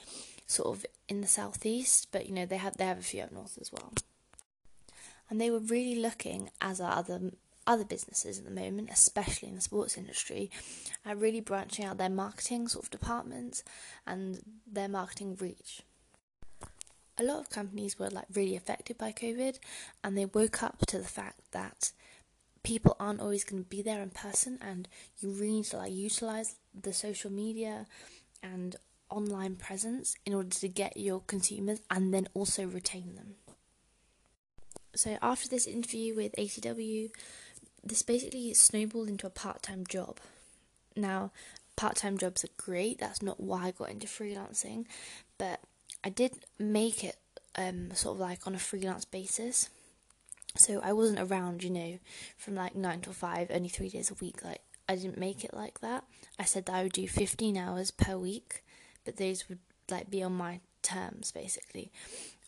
sort 0.47 0.77
of 0.77 0.85
in 1.07 1.21
the 1.21 1.27
southeast. 1.27 2.07
But 2.11 2.27
you 2.27 2.33
know, 2.33 2.45
they 2.45 2.57
have, 2.57 2.77
they 2.77 2.85
have 2.85 2.99
a 2.99 3.03
few 3.03 3.21
up 3.21 3.31
north 3.31 3.57
as 3.59 3.71
well. 3.71 3.93
And 5.29 5.39
they 5.39 5.49
were 5.49 5.59
really 5.59 5.95
looking, 5.95 6.49
as 6.59 6.81
are 6.81 6.97
other 6.97 7.31
other 7.67 7.85
businesses 7.85 8.39
at 8.39 8.45
the 8.45 8.51
moment, 8.51 8.89
especially 8.91 9.49
in 9.49 9.55
the 9.55 9.61
sports 9.61 9.97
industry, 9.97 10.49
are 11.05 11.15
really 11.15 11.39
branching 11.39 11.85
out 11.85 11.97
their 11.97 12.09
marketing 12.09 12.67
sort 12.67 12.85
of 12.85 12.91
departments 12.91 13.63
and 14.05 14.39
their 14.65 14.89
marketing 14.89 15.37
reach. 15.39 15.83
A 17.17 17.23
lot 17.23 17.39
of 17.39 17.49
companies 17.49 17.99
were 17.99 18.09
like 18.09 18.25
really 18.33 18.55
affected 18.55 18.97
by 18.97 19.11
COVID 19.11 19.59
and 20.03 20.17
they 20.17 20.25
woke 20.25 20.63
up 20.63 20.85
to 20.87 20.97
the 20.97 21.03
fact 21.03 21.51
that 21.51 21.91
people 22.63 22.95
aren't 22.99 23.21
always 23.21 23.43
going 23.43 23.63
to 23.63 23.69
be 23.69 23.81
there 23.81 24.01
in 24.01 24.09
person 24.09 24.59
and 24.61 24.87
you 25.19 25.31
really 25.31 25.51
need 25.51 25.65
to 25.65 25.77
like 25.77 25.91
utilize 25.91 26.55
the 26.79 26.93
social 26.93 27.31
media 27.31 27.87
and 28.43 28.75
online 29.09 29.55
presence 29.55 30.15
in 30.25 30.33
order 30.33 30.49
to 30.49 30.67
get 30.67 30.95
your 30.97 31.21
consumers 31.21 31.79
and 31.89 32.13
then 32.13 32.27
also 32.33 32.65
retain 32.65 33.15
them. 33.15 33.35
So 34.95 35.17
after 35.21 35.47
this 35.47 35.67
interview 35.67 36.15
with 36.15 36.35
ATW, 36.37 37.09
this 37.83 38.01
basically 38.03 38.53
snowballed 38.53 39.09
into 39.09 39.27
a 39.27 39.31
part-time 39.31 39.85
job. 39.87 40.19
Now, 40.95 41.31
part-time 41.75 42.17
jobs 42.17 42.43
are 42.43 42.49
great. 42.57 42.99
That's 42.99 43.21
not 43.21 43.39
why 43.39 43.67
I 43.67 43.71
got 43.71 43.89
into 43.89 44.07
freelancing, 44.07 44.85
but 45.37 45.61
I 46.03 46.09
did 46.09 46.45
make 46.59 47.03
it 47.03 47.17
um, 47.55 47.91
sort 47.93 48.15
of 48.15 48.19
like 48.19 48.45
on 48.47 48.55
a 48.55 48.59
freelance 48.59 49.05
basis. 49.05 49.69
So 50.55 50.81
I 50.83 50.93
wasn't 50.93 51.19
around, 51.19 51.63
you 51.63 51.69
know, 51.69 51.99
from 52.37 52.55
like 52.55 52.75
nine 52.75 53.01
to 53.01 53.13
five, 53.13 53.49
only 53.51 53.69
three 53.69 53.89
days 53.89 54.11
a 54.11 54.15
week. 54.15 54.43
Like 54.43 54.61
I 54.87 54.95
didn't 54.95 55.17
make 55.17 55.43
it 55.43 55.53
like 55.53 55.79
that. 55.81 56.03
I 56.37 56.43
said 56.43 56.65
that 56.65 56.75
I 56.75 56.83
would 56.83 56.93
do 56.93 57.07
fifteen 57.07 57.57
hours 57.57 57.91
per 57.91 58.17
week, 58.17 58.63
but 59.05 59.17
those 59.17 59.47
would 59.49 59.59
like 59.89 60.09
be 60.09 60.23
on 60.23 60.33
my 60.33 60.59
terms 60.81 61.31
basically. 61.31 61.91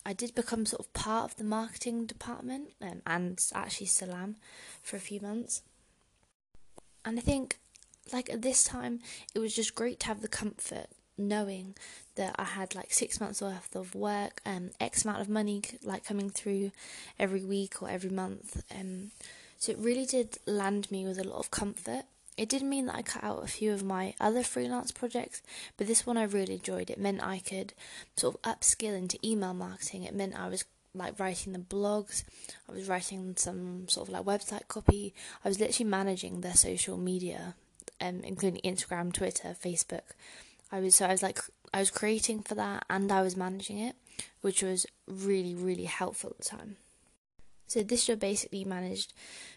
I 0.06 0.12
did 0.12 0.34
become 0.34 0.66
sort 0.66 0.80
of 0.80 0.92
part 0.92 1.30
of 1.30 1.36
the 1.36 1.44
marketing 1.44 2.04
department 2.04 2.72
um, 2.82 3.00
and 3.06 3.42
actually 3.54 3.86
Salam 3.86 4.36
for 4.82 4.96
a 4.96 5.00
few 5.00 5.20
months. 5.20 5.62
And 7.06 7.18
I 7.18 7.22
think, 7.22 7.58
like 8.12 8.30
at 8.30 8.42
this 8.42 8.64
time, 8.64 9.00
it 9.34 9.38
was 9.38 9.54
just 9.54 9.74
great 9.74 10.00
to 10.00 10.06
have 10.08 10.20
the 10.20 10.28
comfort 10.28 10.88
knowing 11.16 11.74
that 12.16 12.34
I 12.38 12.44
had 12.44 12.74
like 12.74 12.92
six 12.92 13.20
months 13.20 13.40
worth 13.40 13.74
of 13.74 13.94
work, 13.94 14.40
um, 14.46 14.70
X 14.80 15.04
amount 15.04 15.20
of 15.20 15.28
money 15.28 15.62
like 15.82 16.04
coming 16.04 16.30
through 16.30 16.72
every 17.18 17.44
week 17.44 17.82
or 17.82 17.90
every 17.90 18.10
month. 18.10 18.62
Um, 18.74 19.10
so 19.58 19.72
it 19.72 19.78
really 19.78 20.06
did 20.06 20.38
land 20.46 20.90
me 20.90 21.06
with 21.06 21.18
a 21.18 21.24
lot 21.24 21.38
of 21.38 21.50
comfort. 21.50 22.04
It 22.36 22.48
did 22.48 22.62
mean 22.62 22.86
that 22.86 22.96
I 22.96 23.02
cut 23.02 23.22
out 23.22 23.44
a 23.44 23.48
few 23.48 23.72
of 23.72 23.84
my 23.84 24.14
other 24.18 24.42
freelance 24.42 24.90
projects, 24.90 25.40
but 25.76 25.86
this 25.86 26.04
one 26.04 26.16
I 26.16 26.24
really 26.24 26.54
enjoyed. 26.54 26.90
It 26.90 26.98
meant 26.98 27.22
I 27.22 27.38
could 27.38 27.74
sort 28.16 28.34
of 28.34 28.42
upskill 28.42 28.96
into 28.96 29.24
email 29.24 29.54
marketing. 29.54 30.02
It 30.02 30.14
meant 30.14 30.38
I 30.38 30.48
was 30.48 30.64
like 30.94 31.18
writing 31.18 31.52
the 31.52 31.58
blogs, 31.58 32.24
I 32.68 32.72
was 32.72 32.88
writing 32.88 33.34
some 33.36 33.88
sort 33.88 34.08
of 34.08 34.14
like 34.14 34.24
website 34.24 34.68
copy. 34.68 35.14
I 35.44 35.48
was 35.48 35.60
literally 35.60 35.88
managing 35.90 36.40
their 36.40 36.54
social 36.54 36.96
media, 36.96 37.54
um, 38.00 38.20
including 38.22 38.60
Instagram, 38.62 39.12
Twitter, 39.12 39.56
Facebook. 39.62 40.14
I 40.74 40.80
was 40.80 40.96
so 40.96 41.06
I 41.06 41.12
was 41.12 41.22
like 41.22 41.38
I 41.72 41.78
was 41.78 41.92
creating 41.92 42.42
for 42.42 42.56
that 42.56 42.84
and 42.90 43.12
I 43.12 43.22
was 43.22 43.36
managing 43.36 43.78
it, 43.78 43.94
which 44.40 44.60
was 44.60 44.86
really 45.06 45.54
really 45.54 45.84
helpful 45.84 46.30
at 46.30 46.38
the 46.38 46.44
time. 46.44 46.76
So 47.68 47.84
this 47.84 48.06
job 48.06 48.18
basically 48.18 48.64
managed 48.64 49.12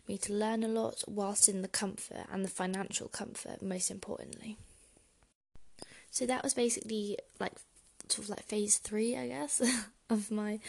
me 0.07 0.19
to 0.19 0.33
learn 0.33 0.63
a 0.63 0.67
lot 0.67 1.03
whilst 1.07 1.49
in 1.49 1.63
the 1.63 1.67
comfort 1.67 2.27
and 2.31 2.45
the 2.45 2.49
financial 2.49 3.07
comfort, 3.07 3.63
most 3.63 3.89
importantly. 3.89 4.57
So 6.11 6.27
that 6.27 6.43
was 6.43 6.53
basically 6.53 7.17
like 7.39 7.53
sort 8.09 8.25
of 8.25 8.29
like 8.29 8.43
phase 8.43 8.77
three, 8.77 9.17
I 9.17 9.27
guess, 9.27 9.59
of 10.11 10.29
my 10.29 10.59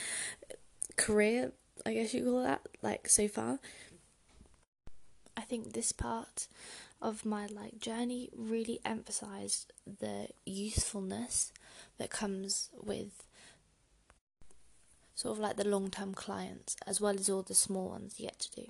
career. 0.97 1.53
I 1.85 1.93
guess 1.93 2.15
you 2.15 2.25
call 2.25 2.43
that 2.43 2.63
like 2.81 3.07
so 3.07 3.29
far. 3.29 3.59
I 5.37 5.43
think 5.43 5.75
this 5.75 5.93
part 5.93 6.49
of 7.01 7.25
my 7.25 7.47
like 7.47 7.79
journey 7.79 8.31
really 8.37 8.81
emphasized 8.85 9.73
the 9.87 10.29
usefulness 10.45 11.53
that 11.99 12.11
comes 12.11 12.71
with 12.75 13.25
sort 15.15 15.37
of 15.37 15.43
like 15.43 15.57
the 15.57 15.67
long 15.67 15.91
term 15.91 16.15
clients 16.15 16.77
as 16.87 17.01
well 17.01 17.15
as 17.15 17.29
all 17.29 17.43
the 17.43 17.55
small 17.55 17.91
ones 17.91 18.15
yet 18.19 18.39
to 18.39 18.63
do. 18.63 18.67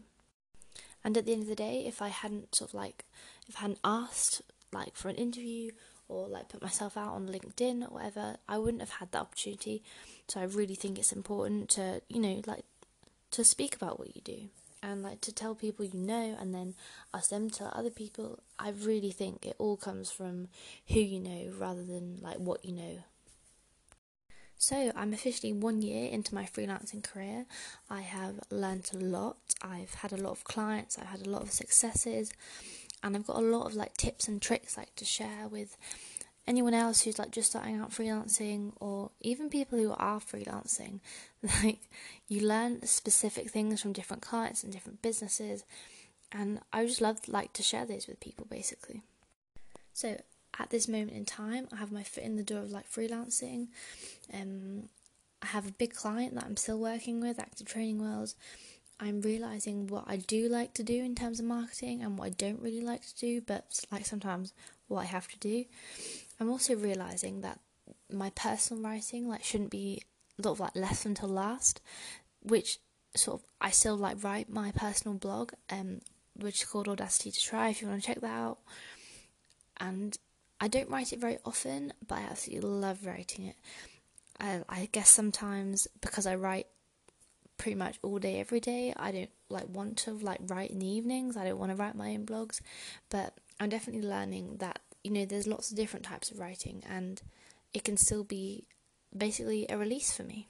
And 1.04 1.16
at 1.16 1.26
the 1.26 1.32
end 1.32 1.42
of 1.42 1.48
the 1.48 1.54
day, 1.54 1.84
if 1.86 2.02
I 2.02 2.08
hadn't 2.08 2.54
sort 2.54 2.70
of 2.70 2.74
like, 2.74 3.04
if 3.48 3.56
I 3.56 3.60
hadn't 3.60 3.80
asked 3.84 4.42
like 4.72 4.96
for 4.96 5.08
an 5.08 5.16
interview 5.16 5.70
or 6.08 6.26
like 6.26 6.48
put 6.48 6.62
myself 6.62 6.96
out 6.96 7.12
on 7.12 7.28
LinkedIn 7.28 7.82
or 7.82 7.94
whatever, 7.94 8.36
I 8.48 8.58
wouldn't 8.58 8.82
have 8.82 8.98
had 8.98 9.12
the 9.12 9.18
opportunity. 9.18 9.82
So 10.26 10.40
I 10.40 10.44
really 10.44 10.74
think 10.74 10.98
it's 10.98 11.12
important 11.12 11.70
to, 11.70 12.02
you 12.08 12.20
know, 12.20 12.42
like 12.46 12.64
to 13.30 13.44
speak 13.44 13.76
about 13.76 13.98
what 13.98 14.14
you 14.16 14.22
do 14.22 14.48
and 14.82 15.02
like 15.02 15.20
to 15.22 15.32
tell 15.32 15.54
people 15.54 15.84
you 15.84 15.98
know 15.98 16.36
and 16.38 16.54
then 16.54 16.74
ask 17.12 17.30
them 17.30 17.50
to 17.50 17.58
tell 17.58 17.72
other 17.74 17.90
people. 17.90 18.40
I 18.58 18.70
really 18.70 19.10
think 19.10 19.46
it 19.46 19.56
all 19.58 19.76
comes 19.76 20.10
from 20.10 20.48
who 20.88 21.00
you 21.00 21.20
know 21.20 21.52
rather 21.58 21.84
than 21.84 22.18
like 22.22 22.38
what 22.38 22.64
you 22.64 22.72
know 22.72 22.98
so, 24.60 24.90
I'm 24.96 25.12
officially 25.12 25.52
one 25.52 25.82
year 25.82 26.10
into 26.10 26.34
my 26.34 26.42
freelancing 26.42 27.02
career. 27.02 27.46
I 27.88 28.00
have 28.00 28.40
learned 28.50 28.90
a 28.92 28.96
lot. 28.96 29.36
I've 29.62 29.94
had 29.94 30.12
a 30.12 30.16
lot 30.16 30.32
of 30.32 30.42
clients, 30.42 30.98
I've 30.98 31.06
had 31.06 31.24
a 31.24 31.30
lot 31.30 31.42
of 31.42 31.52
successes, 31.52 32.32
and 33.02 33.14
I've 33.14 33.26
got 33.26 33.36
a 33.36 33.40
lot 33.40 33.66
of 33.66 33.74
like 33.74 33.96
tips 33.96 34.26
and 34.26 34.42
tricks 34.42 34.76
like 34.76 34.94
to 34.96 35.04
share 35.04 35.46
with 35.48 35.76
anyone 36.48 36.72
else 36.72 37.02
who's 37.02 37.18
like 37.18 37.30
just 37.30 37.50
starting 37.50 37.78
out 37.78 37.90
freelancing 37.90 38.72
or 38.80 39.10
even 39.20 39.50
people 39.50 39.78
who 39.78 39.92
are 39.96 40.18
freelancing. 40.18 41.00
Like, 41.62 41.78
you 42.26 42.40
learn 42.40 42.84
specific 42.84 43.48
things 43.50 43.80
from 43.80 43.92
different 43.92 44.22
clients 44.22 44.64
and 44.64 44.72
different 44.72 45.02
businesses, 45.02 45.62
and 46.32 46.58
I 46.72 46.84
just 46.84 47.00
love 47.00 47.28
like 47.28 47.52
to 47.52 47.62
share 47.62 47.86
those 47.86 48.08
with 48.08 48.18
people 48.18 48.44
basically. 48.50 49.02
So, 49.92 50.20
at 50.58 50.70
this 50.70 50.88
moment 50.88 51.12
in 51.12 51.24
time, 51.24 51.68
I 51.72 51.76
have 51.76 51.92
my 51.92 52.02
foot 52.02 52.24
in 52.24 52.34
the 52.34 52.42
door 52.42 52.62
of 52.62 52.72
like 52.72 52.90
freelancing. 52.90 53.68
Um, 54.34 54.88
I 55.40 55.46
have 55.46 55.68
a 55.68 55.72
big 55.72 55.94
client 55.94 56.34
that 56.34 56.44
I'm 56.44 56.56
still 56.56 56.80
working 56.80 57.20
with, 57.20 57.38
Active 57.38 57.68
Training 57.68 58.00
World. 58.00 58.34
I'm 58.98 59.20
realizing 59.20 59.86
what 59.86 60.04
I 60.08 60.16
do 60.16 60.48
like 60.48 60.74
to 60.74 60.82
do 60.82 61.04
in 61.04 61.14
terms 61.14 61.38
of 61.38 61.46
marketing 61.46 62.02
and 62.02 62.18
what 62.18 62.26
I 62.26 62.30
don't 62.30 62.60
really 62.60 62.82
like 62.82 63.06
to 63.06 63.16
do, 63.16 63.40
but 63.40 63.78
like 63.92 64.06
sometimes 64.06 64.52
what 64.88 65.02
I 65.02 65.04
have 65.04 65.28
to 65.28 65.38
do. 65.38 65.66
I'm 66.40 66.50
also 66.50 66.74
realizing 66.74 67.40
that 67.40 67.60
my 68.10 68.30
personal 68.30 68.82
writing 68.82 69.28
like 69.28 69.44
shouldn't 69.44 69.70
be 69.70 70.02
sort 70.40 70.56
of 70.56 70.60
like 70.60 70.76
less 70.76 71.04
until 71.04 71.28
last, 71.28 71.80
which 72.42 72.78
sort 73.14 73.40
of 73.40 73.46
I 73.60 73.70
still 73.70 73.96
like 73.96 74.22
write 74.22 74.48
my 74.48 74.72
personal 74.72 75.16
blog, 75.16 75.52
um, 75.70 76.00
which 76.36 76.62
is 76.62 76.68
called 76.68 76.88
Audacity 76.88 77.30
to 77.30 77.40
Try. 77.40 77.68
If 77.68 77.82
you 77.82 77.88
want 77.88 78.02
to 78.02 78.06
check 78.06 78.20
that 78.20 78.30
out, 78.30 78.58
and 79.78 80.16
I 80.60 80.68
don't 80.68 80.90
write 80.90 81.12
it 81.12 81.20
very 81.20 81.38
often, 81.44 81.92
but 82.06 82.18
I 82.18 82.22
absolutely 82.22 82.68
love 82.68 83.06
writing 83.06 83.46
it. 83.46 83.56
Uh, 84.40 84.60
I 84.68 84.88
guess 84.92 85.10
sometimes 85.10 85.88
because 86.00 86.26
I 86.26 86.36
write 86.36 86.68
pretty 87.56 87.74
much 87.74 87.98
all 88.02 88.18
day 88.18 88.38
every 88.38 88.60
day, 88.60 88.92
I 88.96 89.10
don't 89.10 89.30
like 89.48 89.68
want 89.68 89.96
to 89.98 90.12
like 90.12 90.38
write 90.46 90.70
in 90.70 90.78
the 90.78 90.88
evenings. 90.88 91.36
I 91.36 91.44
don't 91.44 91.58
want 91.58 91.72
to 91.72 91.76
write 91.76 91.96
my 91.96 92.10
own 92.10 92.24
blogs, 92.24 92.60
but 93.10 93.34
I'm 93.58 93.68
definitely 93.68 94.06
learning 94.08 94.58
that 94.58 94.80
you 95.04 95.10
know 95.10 95.24
there's 95.24 95.46
lots 95.46 95.70
of 95.70 95.76
different 95.76 96.04
types 96.04 96.30
of 96.30 96.38
writing, 96.38 96.82
and 96.88 97.22
it 97.72 97.84
can 97.84 97.96
still 97.96 98.24
be 98.24 98.66
basically 99.16 99.66
a 99.68 99.78
release 99.78 100.14
for 100.14 100.22
me. 100.22 100.46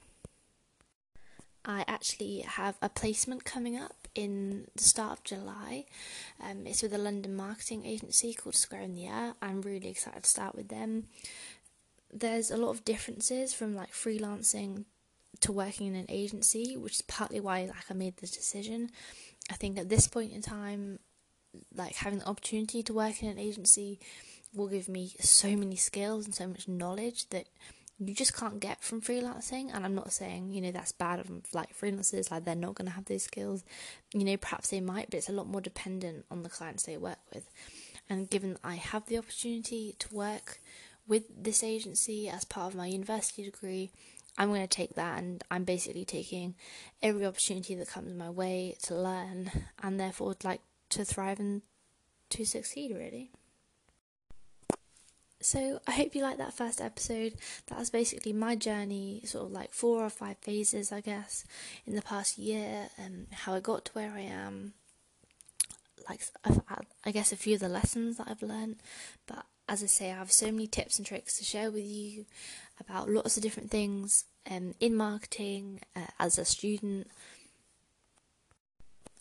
I 1.65 1.83
actually 1.87 2.39
have 2.39 2.77
a 2.81 2.89
placement 2.89 3.43
coming 3.43 3.77
up 3.77 4.07
in 4.15 4.67
the 4.75 4.83
start 4.83 5.19
of 5.19 5.23
July. 5.23 5.85
Um, 6.41 6.65
it's 6.65 6.81
with 6.81 6.93
a 6.93 6.97
London 6.97 7.35
marketing 7.35 7.85
agency 7.85 8.33
called 8.33 8.55
Square 8.55 8.81
in 8.81 8.95
the 8.95 9.07
Air. 9.07 9.33
I'm 9.41 9.61
really 9.61 9.89
excited 9.89 10.23
to 10.23 10.29
start 10.29 10.55
with 10.55 10.69
them. 10.69 11.05
There's 12.11 12.49
a 12.49 12.57
lot 12.57 12.71
of 12.71 12.85
differences 12.85 13.53
from 13.53 13.75
like 13.75 13.91
freelancing 13.91 14.85
to 15.41 15.51
working 15.51 15.87
in 15.87 15.95
an 15.95 16.07
agency, 16.09 16.75
which 16.75 16.93
is 16.93 17.01
partly 17.03 17.39
why 17.39 17.65
like 17.65 17.89
I 17.89 17.93
made 17.93 18.17
the 18.17 18.27
decision. 18.27 18.89
I 19.51 19.55
think 19.55 19.77
at 19.77 19.89
this 19.89 20.07
point 20.07 20.31
in 20.31 20.41
time, 20.41 20.99
like 21.75 21.95
having 21.95 22.19
the 22.19 22.27
opportunity 22.27 22.83
to 22.83 22.93
work 22.93 23.21
in 23.21 23.29
an 23.29 23.39
agency 23.39 23.99
will 24.53 24.67
give 24.67 24.89
me 24.89 25.13
so 25.19 25.55
many 25.55 25.75
skills 25.75 26.25
and 26.25 26.33
so 26.33 26.47
much 26.47 26.67
knowledge 26.67 27.29
that 27.29 27.47
you 27.99 28.15
just 28.15 28.35
can't 28.35 28.59
get 28.59 28.81
from 28.81 29.01
freelancing. 29.01 29.69
And 29.73 29.85
i'm 29.85 29.95
not 29.95 30.13
saying 30.13 30.51
you 30.51 30.61
know 30.61 30.71
that's 30.71 30.91
bad 30.91 31.19
of 31.19 31.29
like 31.53 31.77
freelancers 31.77 32.31
like 32.31 32.45
they're 32.45 32.55
not 32.55 32.75
going 32.75 32.87
to 32.87 32.95
have 32.95 33.05
those 33.05 33.23
skills. 33.23 33.63
You 34.13 34.23
know 34.23 34.37
perhaps 34.37 34.69
they 34.69 34.81
might 34.81 35.09
but 35.09 35.17
it's 35.17 35.29
a 35.29 35.33
lot 35.33 35.47
more 35.47 35.61
dependent 35.61 36.25
on 36.31 36.43
the 36.43 36.49
clients 36.49 36.83
they 36.83 36.97
work 36.97 37.19
with. 37.33 37.49
And 38.09 38.29
given 38.29 38.57
i 38.63 38.75
have 38.75 39.05
the 39.05 39.17
opportunity 39.17 39.95
to 39.99 40.15
work 40.15 40.59
with 41.07 41.23
this 41.43 41.63
agency 41.63 42.29
as 42.29 42.45
part 42.45 42.71
of 42.71 42.77
my 42.77 42.85
university 42.85 43.43
degree 43.43 43.91
i'm 44.37 44.49
going 44.49 44.61
to 44.61 44.67
take 44.67 44.95
that 44.95 45.17
and 45.17 45.43
i'm 45.51 45.63
basically 45.63 46.05
taking 46.05 46.55
every 47.01 47.25
opportunity 47.25 47.75
that 47.75 47.89
comes 47.89 48.15
my 48.17 48.29
way 48.29 48.75
to 48.83 48.95
learn 48.95 49.51
and 49.83 49.99
therefore 49.99 50.35
like 50.43 50.61
to 50.89 51.03
thrive 51.03 51.39
and 51.39 51.61
to 52.29 52.45
succeed 52.45 52.95
really 52.95 53.31
so 55.41 55.79
I 55.87 55.91
hope 55.91 56.15
you 56.15 56.21
liked 56.21 56.39
that 56.39 56.53
first 56.53 56.81
episode. 56.81 57.35
That 57.67 57.79
was 57.79 57.89
basically 57.89 58.33
my 58.33 58.55
journey, 58.55 59.21
sort 59.25 59.45
of 59.45 59.51
like 59.51 59.73
four 59.73 60.03
or 60.03 60.09
five 60.09 60.37
phases, 60.39 60.91
I 60.91 61.01
guess, 61.01 61.45
in 61.85 61.95
the 61.95 62.01
past 62.01 62.37
year, 62.37 62.89
and 62.97 63.27
how 63.31 63.53
I 63.53 63.59
got 63.59 63.85
to 63.85 63.91
where 63.93 64.11
I 64.11 64.21
am, 64.21 64.73
like 66.09 66.21
I 67.05 67.11
guess 67.11 67.31
a 67.31 67.37
few 67.37 67.55
of 67.55 67.61
the 67.61 67.69
lessons 67.69 68.17
that 68.17 68.27
I've 68.29 68.43
learned. 68.43 68.77
But 69.27 69.45
as 69.69 69.83
I 69.83 69.87
say, 69.87 70.11
I 70.11 70.15
have 70.15 70.31
so 70.31 70.47
many 70.51 70.67
tips 70.67 70.97
and 70.97 71.05
tricks 71.05 71.37
to 71.37 71.45
share 71.45 71.71
with 71.71 71.85
you 71.85 72.25
about 72.79 73.09
lots 73.09 73.37
of 73.37 73.43
different 73.43 73.71
things 73.71 74.25
um, 74.49 74.73
in 74.79 74.95
marketing 74.95 75.81
uh, 75.95 76.07
as 76.19 76.37
a 76.37 76.45
student. 76.45 77.07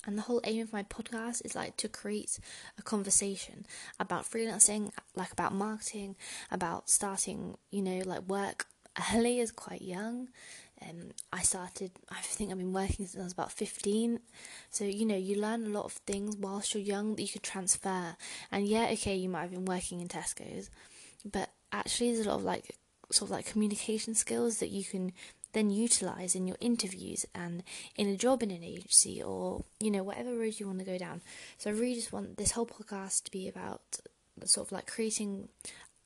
And 0.09 0.16
the 0.16 0.23
whole 0.23 0.40
aim 0.44 0.62
of 0.62 0.73
my 0.73 0.85
podcast 0.85 1.44
is 1.44 1.55
like 1.55 1.77
to 1.77 1.87
create 1.87 2.38
a 2.79 2.83
conversation 2.83 3.66
about 4.01 4.25
freelancing, 4.25 4.90
like 5.14 5.31
about 5.33 5.53
marketing, 5.53 6.16
about 6.51 6.88
starting, 6.88 7.59
you 7.71 7.83
know, 7.83 8.01
like 8.07 8.23
work 8.23 8.68
early 9.14 9.38
is 9.38 9.53
quite 9.53 9.83
young. 9.83 10.31
Um, 10.81 11.11
I 11.31 11.42
started, 11.42 11.90
I 12.11 12.23
think 12.23 12.51
I've 12.51 12.57
been 12.57 12.73
working 12.73 13.07
since 13.07 13.21
I 13.21 13.25
was 13.25 13.35
about 13.35 13.53
15. 13.53 14.21
So, 14.71 14.85
you 14.85 15.05
know, 15.05 15.14
you 15.14 15.38
learn 15.38 15.66
a 15.66 15.68
lot 15.68 15.85
of 15.85 15.92
things 15.92 16.38
whilst 16.38 16.73
you're 16.73 16.83
young 16.83 17.14
that 17.16 17.23
you 17.23 17.29
could 17.29 17.42
transfer. 17.42 18.16
And 18.51 18.66
yeah, 18.66 18.88
okay, 18.92 19.14
you 19.14 19.29
might 19.29 19.42
have 19.42 19.51
been 19.51 19.66
working 19.66 20.01
in 20.01 20.09
Tesco's, 20.09 20.71
but 21.31 21.51
actually, 21.71 22.14
there's 22.14 22.25
a 22.25 22.31
lot 22.31 22.38
of 22.38 22.44
like, 22.44 22.79
sort 23.11 23.31
of 23.31 23.37
like 23.37 23.44
communication 23.44 24.14
skills 24.14 24.61
that 24.61 24.71
you 24.71 24.85
can 24.85 25.12
then 25.59 25.71
utilize 25.71 26.35
in 26.35 26.47
your 26.47 26.57
interviews 26.61 27.27
and 27.35 27.62
in 27.97 28.09
a 28.09 28.16
job 28.16 28.42
in 28.42 28.51
an 28.51 28.62
agency 28.62 29.23
or, 29.23 29.64
you 29.81 29.90
know, 29.90 30.03
whatever 30.03 30.37
road 30.37 30.59
you 30.59 30.66
want 30.66 30.79
to 30.79 30.85
go 30.85 30.97
down. 30.97 31.21
So, 31.59 31.71
I 31.71 31.73
really 31.75 31.97
just 31.97 32.12
want 32.12 32.37
this 32.37 32.53
whole 32.53 32.66
podcast 32.66 33.25
to 33.25 33.31
be 33.31 33.49
about 33.49 33.99
sort 34.44 34.68
of 34.68 34.73
like 34.73 34.87
creating 34.87 35.49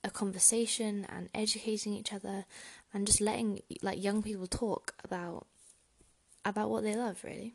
a 0.04 0.10
conversation 0.10 1.06
and 1.08 1.28
educating 1.34 1.92
each 1.92 2.12
other 2.12 2.44
and 2.92 3.06
just 3.06 3.20
letting 3.20 3.60
like 3.82 4.02
young 4.02 4.22
people 4.22 4.46
talk 4.46 4.94
about 5.04 5.46
about 6.44 6.70
what 6.70 6.82
they 6.82 6.96
love 6.96 7.22
really 7.22 7.54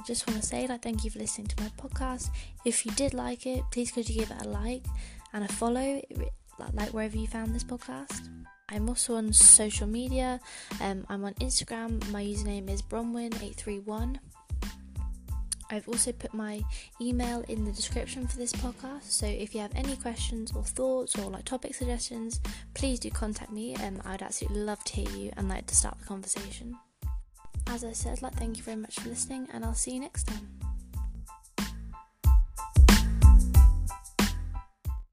I 0.00 0.02
just 0.06 0.26
want 0.26 0.40
to 0.40 0.46
say 0.46 0.66
like 0.66 0.82
thank 0.82 1.04
you 1.04 1.10
for 1.10 1.18
listening 1.18 1.48
to 1.48 1.62
my 1.62 1.68
podcast. 1.76 2.30
If 2.64 2.86
you 2.86 2.92
did 2.92 3.12
like 3.12 3.46
it 3.46 3.62
please 3.70 3.92
could 3.92 4.08
you 4.08 4.20
give 4.20 4.30
it 4.30 4.46
a 4.46 4.48
like 4.48 4.86
and 5.34 5.44
a 5.44 5.48
follow 5.48 6.00
like 6.72 6.94
wherever 6.94 7.18
you 7.18 7.26
found 7.26 7.54
this 7.54 7.64
podcast? 7.64 8.30
I'm 8.70 8.88
also 8.88 9.16
on 9.16 9.32
social 9.32 9.86
media. 9.86 10.40
Um, 10.80 11.04
I'm 11.08 11.24
on 11.24 11.34
Instagram. 11.34 12.08
My 12.10 12.22
username 12.22 12.70
is 12.70 12.80
Bronwyn831 12.80 14.18
I've 15.70 15.88
also 15.88 16.12
put 16.12 16.34
my 16.34 16.62
email 17.00 17.44
in 17.48 17.64
the 17.64 17.70
description 17.70 18.26
for 18.26 18.38
this 18.38 18.52
podcast, 18.52 19.04
so 19.04 19.26
if 19.26 19.54
you 19.54 19.60
have 19.60 19.72
any 19.76 19.94
questions 19.96 20.52
or 20.52 20.64
thoughts 20.64 21.16
or 21.16 21.30
like 21.30 21.44
topic 21.44 21.76
suggestions, 21.76 22.40
please 22.74 22.98
do 22.98 23.08
contact 23.10 23.52
me. 23.52 23.76
Um, 23.76 24.02
I'd 24.04 24.20
absolutely 24.20 24.62
love 24.62 24.82
to 24.82 25.00
hear 25.00 25.16
you 25.16 25.30
and 25.36 25.48
like 25.48 25.66
to 25.66 25.76
start 25.76 25.96
the 26.00 26.06
conversation. 26.06 26.76
As 27.72 27.84
I 27.84 27.92
said, 27.92 28.20
like 28.20 28.34
thank 28.34 28.56
you 28.56 28.64
very 28.64 28.76
much 28.76 28.98
for 28.98 29.08
listening, 29.08 29.46
and 29.52 29.64
I'll 29.64 29.74
see 29.74 29.92
you 29.94 30.00
next 30.00 30.24
time. 30.26 30.59